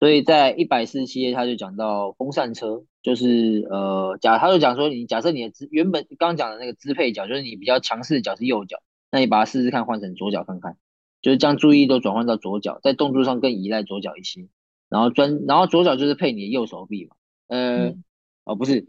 [0.00, 10.76] 所以在一百四十七页他就讲到风扇车，就是呃假他就讲说，你假设你的支原本刚刚讲的那个支配脚，就是你比较强势的脚是右脚，那你把它试试看换成左脚看看，
[11.20, 14.48] 就是将注意力都转换到左脚，在动作上更依赖左脚一些，
[14.88, 17.14] 然后专然后左脚就是配你的右手臂嘛，
[17.46, 18.04] 呃、嗯、
[18.44, 18.88] 哦不是，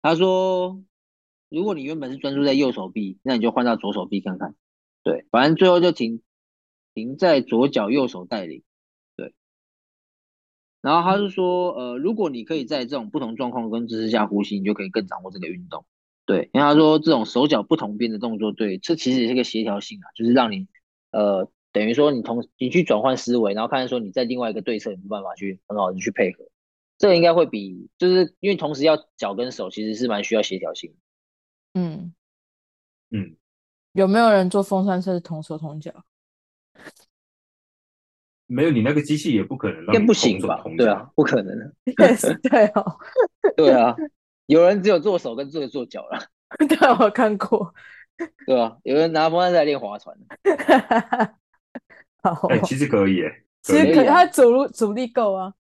[0.00, 0.80] 他说
[1.48, 4.54] 如果你原本是专注在右手臂，那你就换到左手臂看看。
[5.02, 6.22] 对，反正最后就停
[6.94, 8.62] 停在左脚，右手带领。
[9.16, 9.34] 对，
[10.80, 15.84] 然后他是说，呃，如果你可以在这种不同状况跟姿势下呼吸，你就可以更掌握这个运动。
[16.24, 20.68] 对，因为他说这种手脚不同边的动作，对，这其实也是个协调性啊，就是让你，
[21.10, 26.44] 呃，等于说你同你去转换思维，然后看说你在另外一个对侧有没有办法去很好的去配合，
[26.96, 30.94] 这个应该会比就是因为同时要脚跟手，其实是蛮需要协调性。
[31.74, 32.14] 嗯
[33.10, 33.36] 嗯。
[33.92, 35.92] 有没有人做风扇车是同手同脚？
[38.46, 40.46] 没有，你那个机器也不可能让你同手同脚。
[40.46, 40.62] 不行吧？
[40.76, 41.72] 对啊，不可能的。
[42.42, 42.98] 对哦，
[43.56, 43.94] 对啊，
[44.46, 46.18] 有人只有做手跟做做脚了。
[46.68, 47.74] 对，我看过。
[48.46, 50.16] 对啊，有人拿风扇在练划船。
[52.22, 55.54] 好，哎、欸，其实可以哎，其实可以，他阻力阻力够啊。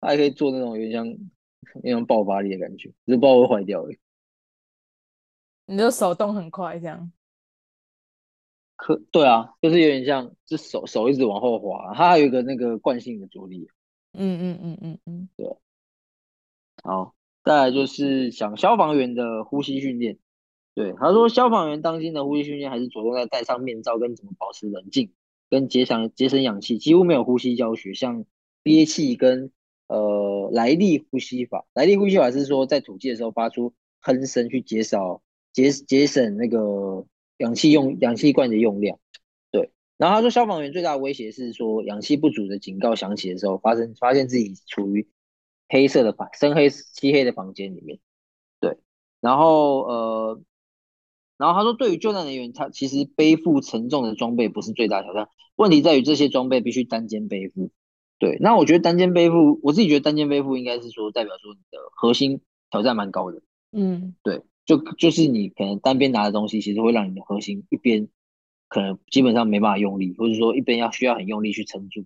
[0.00, 1.06] 他还可以做那种有点像
[1.82, 3.84] 那种爆发力的感觉，只是不知道会坏掉。
[5.66, 7.10] 你的手动很快，这样。
[8.78, 13.68] 可对啊，就是有点像，是手手一直往后滑，它还有一个那个惯性的阻力。
[14.12, 15.48] 嗯嗯嗯嗯嗯，对。
[16.84, 17.12] 好，
[17.42, 20.18] 再来就是讲消防员的呼吸训练。
[20.76, 25.12] 对，他说消防员当今的呼吸训练还是着重在戴上面罩跟怎么保持冷静，
[25.50, 28.24] 跟节省节省氧气，几乎没有呼吸教学，像
[28.62, 29.50] 憋气跟
[29.88, 31.66] 呃来力呼吸法。
[31.74, 35.20] 来力呼吸法是说在吐气的时候发出哼声去减少
[35.52, 37.04] 节节省那个。
[37.38, 38.98] 氧气用氧气罐的用量，
[39.50, 39.72] 对。
[39.96, 45.08] 然后他说，消防员最大的威胁是说，氧气不足的警告响起的时候，发生发现自己处于
[45.68, 47.98] 黑色的房深黑漆黑的房间里面，
[48.60, 48.78] 对。
[49.20, 50.40] 然后呃，
[51.36, 57.70] 然后他说，对于救难人员，他其实背负沉重的装备不是最大挑战，问题在于这些装备必须单肩背负。
[58.18, 58.38] 对。
[58.40, 63.42] 那我觉得单肩背负，我自己觉得单肩背负应该是说代表说你的核心挑战蛮高的。
[63.72, 64.42] 嗯，对。
[64.68, 68.06] 就就是你可能单边拿的东西，其实会让你的核心一边
[68.68, 72.02] 可能基本上没办法用力，或者说一边要需要很用力去撑住。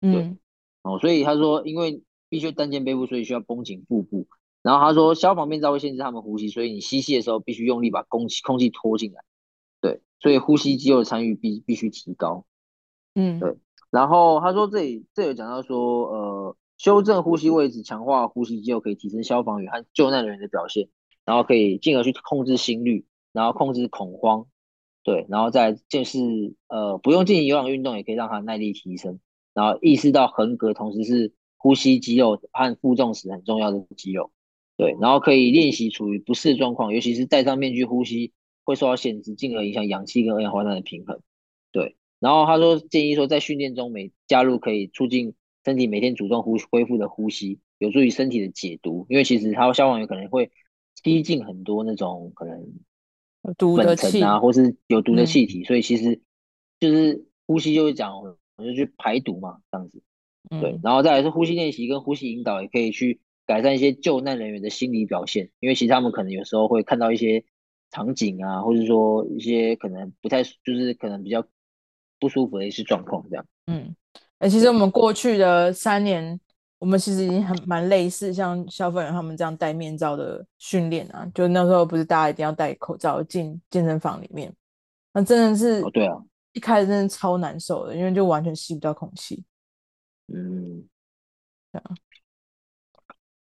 [0.00, 0.38] 对，嗯，
[0.82, 4.26] 哦，所以他说，因为必须单肩背部，所以需要绷紧腹部。
[4.62, 9.22] 然后他说，消防面罩会限制他们呼吸，所以你吸气的时候必须用力把空气空气拖进来。
[9.82, 12.46] 对，所以呼吸肌肉的参与必必须提高。
[13.14, 13.56] 嗯，对。
[13.90, 20.88] 然后他说这里这里有讲到说，呃，修正呼吸位置，强化呼吸肌肉，可以提升消防员和救难人员的表现。
[21.26, 24.46] 然后可以进而去控制心率，然后控制恐慌，
[25.02, 26.20] 对，然后再就是
[26.68, 29.18] 呃不用进行有氧运动也可以让他耐力提升，
[29.52, 34.30] 然后意识到横膈同时是呼吸肌肉和负重时很重要的肌肉，
[34.76, 38.32] 对，然后可以练习处于不适的状况，尤其是戴上面具呼吸
[38.62, 41.20] 会受到限制，进而影响氧气跟二氧化碳的平衡，
[41.72, 45.34] 对，然后他说建议说在训练中每加入可以促进
[45.64, 50.52] 身体每天主动呼恢复的呼吸，有助于身体的解毒，因为其实他消防员可能会。
[51.14, 52.66] 吸进很多那种可能
[53.56, 56.20] 毒的气啊，或是有毒的气体，嗯，所以其实
[56.80, 60.02] 就是呼吸就会讲，我就去排毒嘛，这样子。
[60.48, 67.44] 对，然后再来是呼吸练习跟呼吸引导，也可以去改善一些救难人员的心理表现，因为其实他们可能有时候会看到一些
[67.90, 71.46] 场景啊，或者说一些可能不太，就是可能比较
[72.18, 73.46] 不舒服的一些状况，这样。
[73.66, 73.94] 嗯，
[74.38, 76.40] 哎，其实我们过去的三年。
[76.78, 84.54] 我们其实已经很蛮类似，像消防员他们这样戴面罩的训练啊，就那时候不是大家一定要戴口罩进健身房里面，
[85.14, 86.22] 那真的是，哦对啊，
[86.52, 89.42] 一开始真的超难受的，因为就完全吸不到空气。
[90.28, 90.84] 嗯，
[91.72, 91.94] 对啊。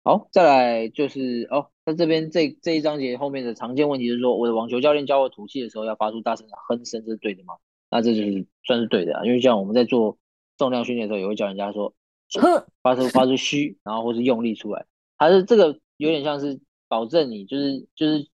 [0.04, 7.56] 好，再来就是哦，在这边这这一章节后面的常见问题是说，我的网球教练教我吐气的时候要发出大声的哼声，这是对的吗？
[7.90, 10.18] 那这就是算是对的啊，因为像我们在做
[10.58, 11.94] 重量训练的时候，也会教人家说。
[12.82, 14.86] 发出 发出嘘，然后或是用力出来，
[15.18, 18.28] 还是这个有点像是保证你就是就是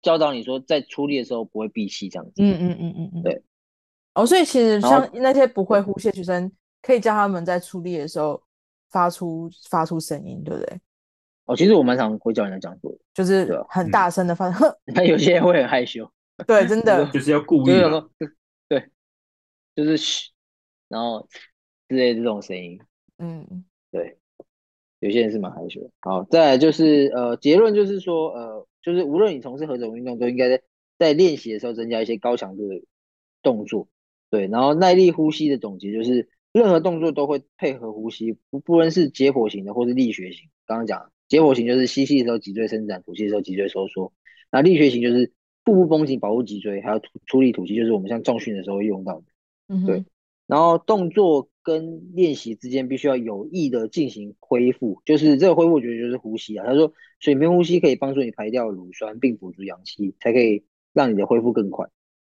[0.00, 2.32] 教导你说在出力的时候不会闭气这样子。
[2.38, 3.42] 嗯嗯嗯嗯嗯，对。
[4.14, 6.50] 哦，所以其实像那些不会呼吸的学生，
[6.82, 8.42] 可以叫他们在出力的时候
[8.90, 10.80] 发出发出声音，对不对？
[11.46, 14.76] 哦，其实我蛮常会叫人家这样做的，就是很大声的发出，哼。
[14.94, 16.08] 他有些人会很害羞，
[16.46, 18.08] 对，真的就是要故意的，
[18.68, 18.90] 对，
[19.74, 20.30] 就是嘘，
[20.88, 21.26] 然后
[21.88, 22.78] 之类的这种声音，
[23.22, 24.16] 嗯，对，
[24.98, 25.90] 有些人是蛮害羞的。
[26.00, 30.62] 好，再来就是呃，结论就是说呃，就是无论你从事何种运动，都应该在
[30.98, 32.82] 在练习的时候增加一些高强度的
[33.40, 33.86] 动作。
[34.28, 40.48] 对，然后耐力呼吸的总结就是，任何动作都会配合呼吸，不不论是解剖型的或是力学型。
[40.66, 44.12] 刚刚讲解剖型就是吸气的时候脊椎伸展，吐气的时候脊椎收缩。
[44.50, 45.32] 那力学型就是
[45.64, 49.24] 腹部绷紧保护脊椎，还有吐出力吐气，就是我们像重训的时候会用到的。
[49.68, 50.04] 嗯，对。
[50.46, 56.66] 然后动作跟练习之间必须要有意的进行恢复，就是这个恢复，我觉得就是呼吸啊。
[56.66, 61.88] 他说，水平呼吸可以帮助你排掉乳酸，并补足氧气，才可以让你的恢复更快。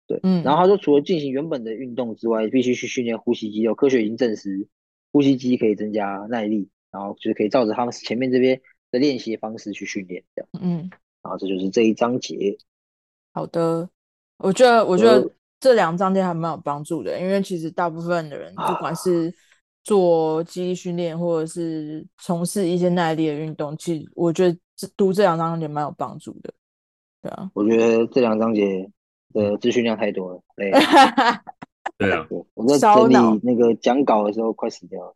[0.08, 3.76] 对，嗯，然后他说，除了进行原本的运动之外，必须去训练呼吸肌肉。
[3.76, 4.68] 科学已经证实，
[5.12, 10.90] 呼吸肌可以增加耐力，然后就是可以照着他们前面这边的练习方式去训练，这样，嗯，
[11.22, 12.58] 然后这就是这一章节。
[13.34, 13.90] 好的，
[14.38, 19.34] 我觉得我觉得这两章节还蛮有帮助的，因为其实大部分的人，不管是
[19.84, 26.54] 做肌力训练或者是从事一些耐力的运动，其实我觉得这读这两章节蛮有帮助的。
[27.22, 28.90] 对啊，我觉得这两章节。
[29.34, 30.72] 的资讯量太多了，对，
[32.00, 32.26] 对啊，
[32.56, 35.14] 我在整理那个讲稿的时候快死掉了，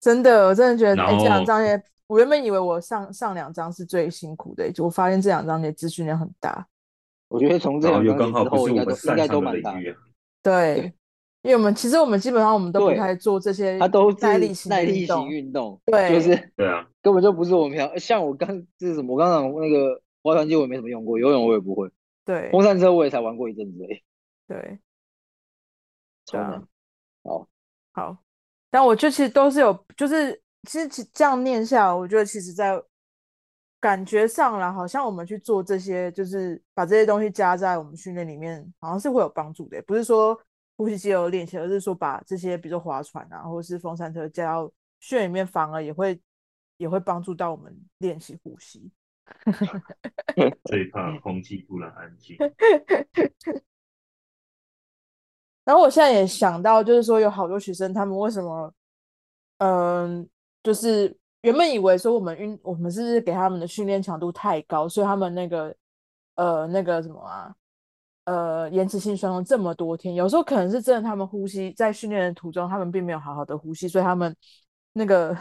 [0.00, 6.66] 真的，我真的觉得，哎，这两章节，我原本以为我上上两章是最辛苦的，就我发现这两章节资讯量很大。
[7.28, 9.74] 我觉得从这两章之后应该都应该都蛮大，
[10.42, 10.92] 对，
[11.42, 18.48] 因为我们其实我们基本上我们都不太做这些，它都是耐力型耐力型运动，对，就是对啊，根本就不是我们要，像我刚
[18.78, 21.90] 这是什么，我刚刚那个划船机我也没怎么用过，游泳我也不会。
[22.24, 24.02] 对，风扇车我也才玩过一阵子诶。
[24.48, 24.78] 对，
[26.26, 26.66] 超难。
[27.22, 27.48] 好，
[27.92, 28.16] 好，
[28.70, 32.80] 但我就其实都是有，就是其实这样念下来，我觉得其实在
[33.84, 39.82] 感觉上啦，好像我们去做这些，就是把这些东西加在我们训练里面，好像是会有帮助的。
[39.82, 40.40] 不是说
[40.78, 46.18] 呼吸肌肉练习，而是说把这些，比如说划船啊，或者是风扇车加到训练里面，反而也会
[46.78, 48.90] 也会帮助到我们练习呼吸。
[50.64, 52.38] 最怕空气突然安静。
[55.62, 58.72] 然后我现在也想到，就是说有好多学生，他们为什么，
[59.58, 60.26] 嗯，
[60.62, 61.14] 就是
[61.44, 65.76] 原本以为说我们运，我们是不是给他们的训练强度太高，所以他们那个，
[66.36, 67.54] 呃，那个什么啊，
[68.24, 74.34] 呃，延迟性酸痛这么多天，有时候可能是真的，他们呼吸在训练的途中，他们并没有好好的呼吸，所以他们
[74.94, 75.36] 那个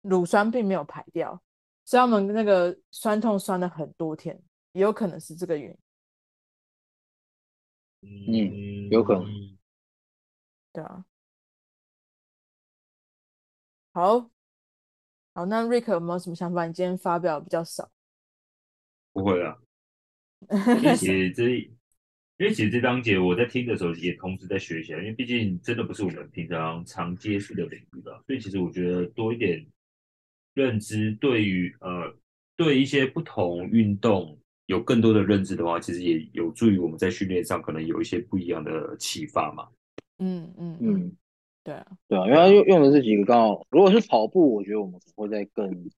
[0.00, 1.38] 乳酸并没有排掉。
[1.84, 4.40] 所以他们那个酸痛酸了很多天，
[4.72, 5.76] 也有可能是这个原
[8.00, 8.88] 因。
[8.88, 9.24] 嗯，有可能。
[10.72, 11.04] 对啊。
[13.92, 14.30] 好，
[15.34, 16.66] 好，那 Rick 有没有什么想法？
[16.66, 17.90] 你今天发表比较少。
[19.12, 19.56] 不会啊。
[20.50, 29.64] 因为其实这，因为其实这章节我在听的时候也同时在学习，因为毕竟真的不是我们平常常接触的领域吧，所以其实我觉得多一点。
[30.54, 32.14] 认知对于呃，
[32.56, 39.66] 对一些不同运动有更多的认知的话，其实也有助于我们在训练上可能有一些不一样的启发嘛。
[40.18, 41.16] 嗯嗯嗯，
[41.64, 45.90] 对啊对啊，因为他用用的是几个刚好，如果是跑步，我觉得我们会再更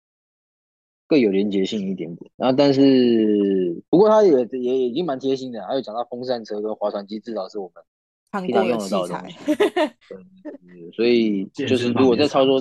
[1.06, 2.30] 更有连结性一点点。
[2.36, 9.36] 然后但是不过他也也已经蛮贴心的，还有讲到风扇车跟划船机，至少是我们平常用得到的东西。
[9.54, 12.60] 对，所以就是如果在操作。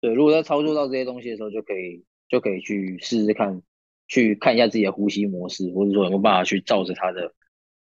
[0.00, 3.62] 对，如果在操作到这些东西的时候，就可以就可以去试试看，
[4.06, 7.32] 去看一下自己的呼吸模式，或者说有没有办法去照着他的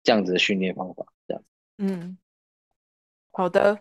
[0.02, 1.42] 这样子的训练方法，这样。
[1.78, 2.18] 嗯，
[3.32, 3.80] 好的，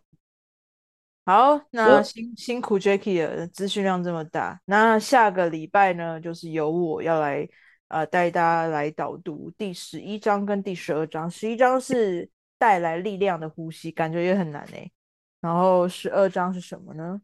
[1.29, 7.47] 好，那辛辛苦 Jacky 了，资讯量这么大，那下个礼拜呢，就是由我要来
[7.89, 11.29] 呃带大家来导读第十一章跟第十二章。
[11.29, 12.27] 十一章是
[12.57, 14.91] 带来力量的呼吸，感觉也很难诶。
[15.39, 17.21] 然后十二章是什么呢？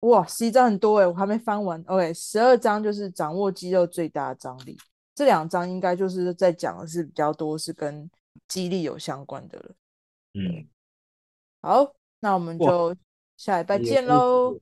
[0.00, 1.82] 哇，十一章很多哎，我还没翻完。
[1.86, 4.76] OK，十二章就是掌握肌肉最大的张力，
[5.14, 8.10] 这两章应该就是在讲的是比较多是跟
[8.48, 9.74] 肌力有相关的了。
[10.34, 10.68] 嗯，
[11.64, 12.94] 好，那我们就
[13.38, 14.60] 下礼拜见喽。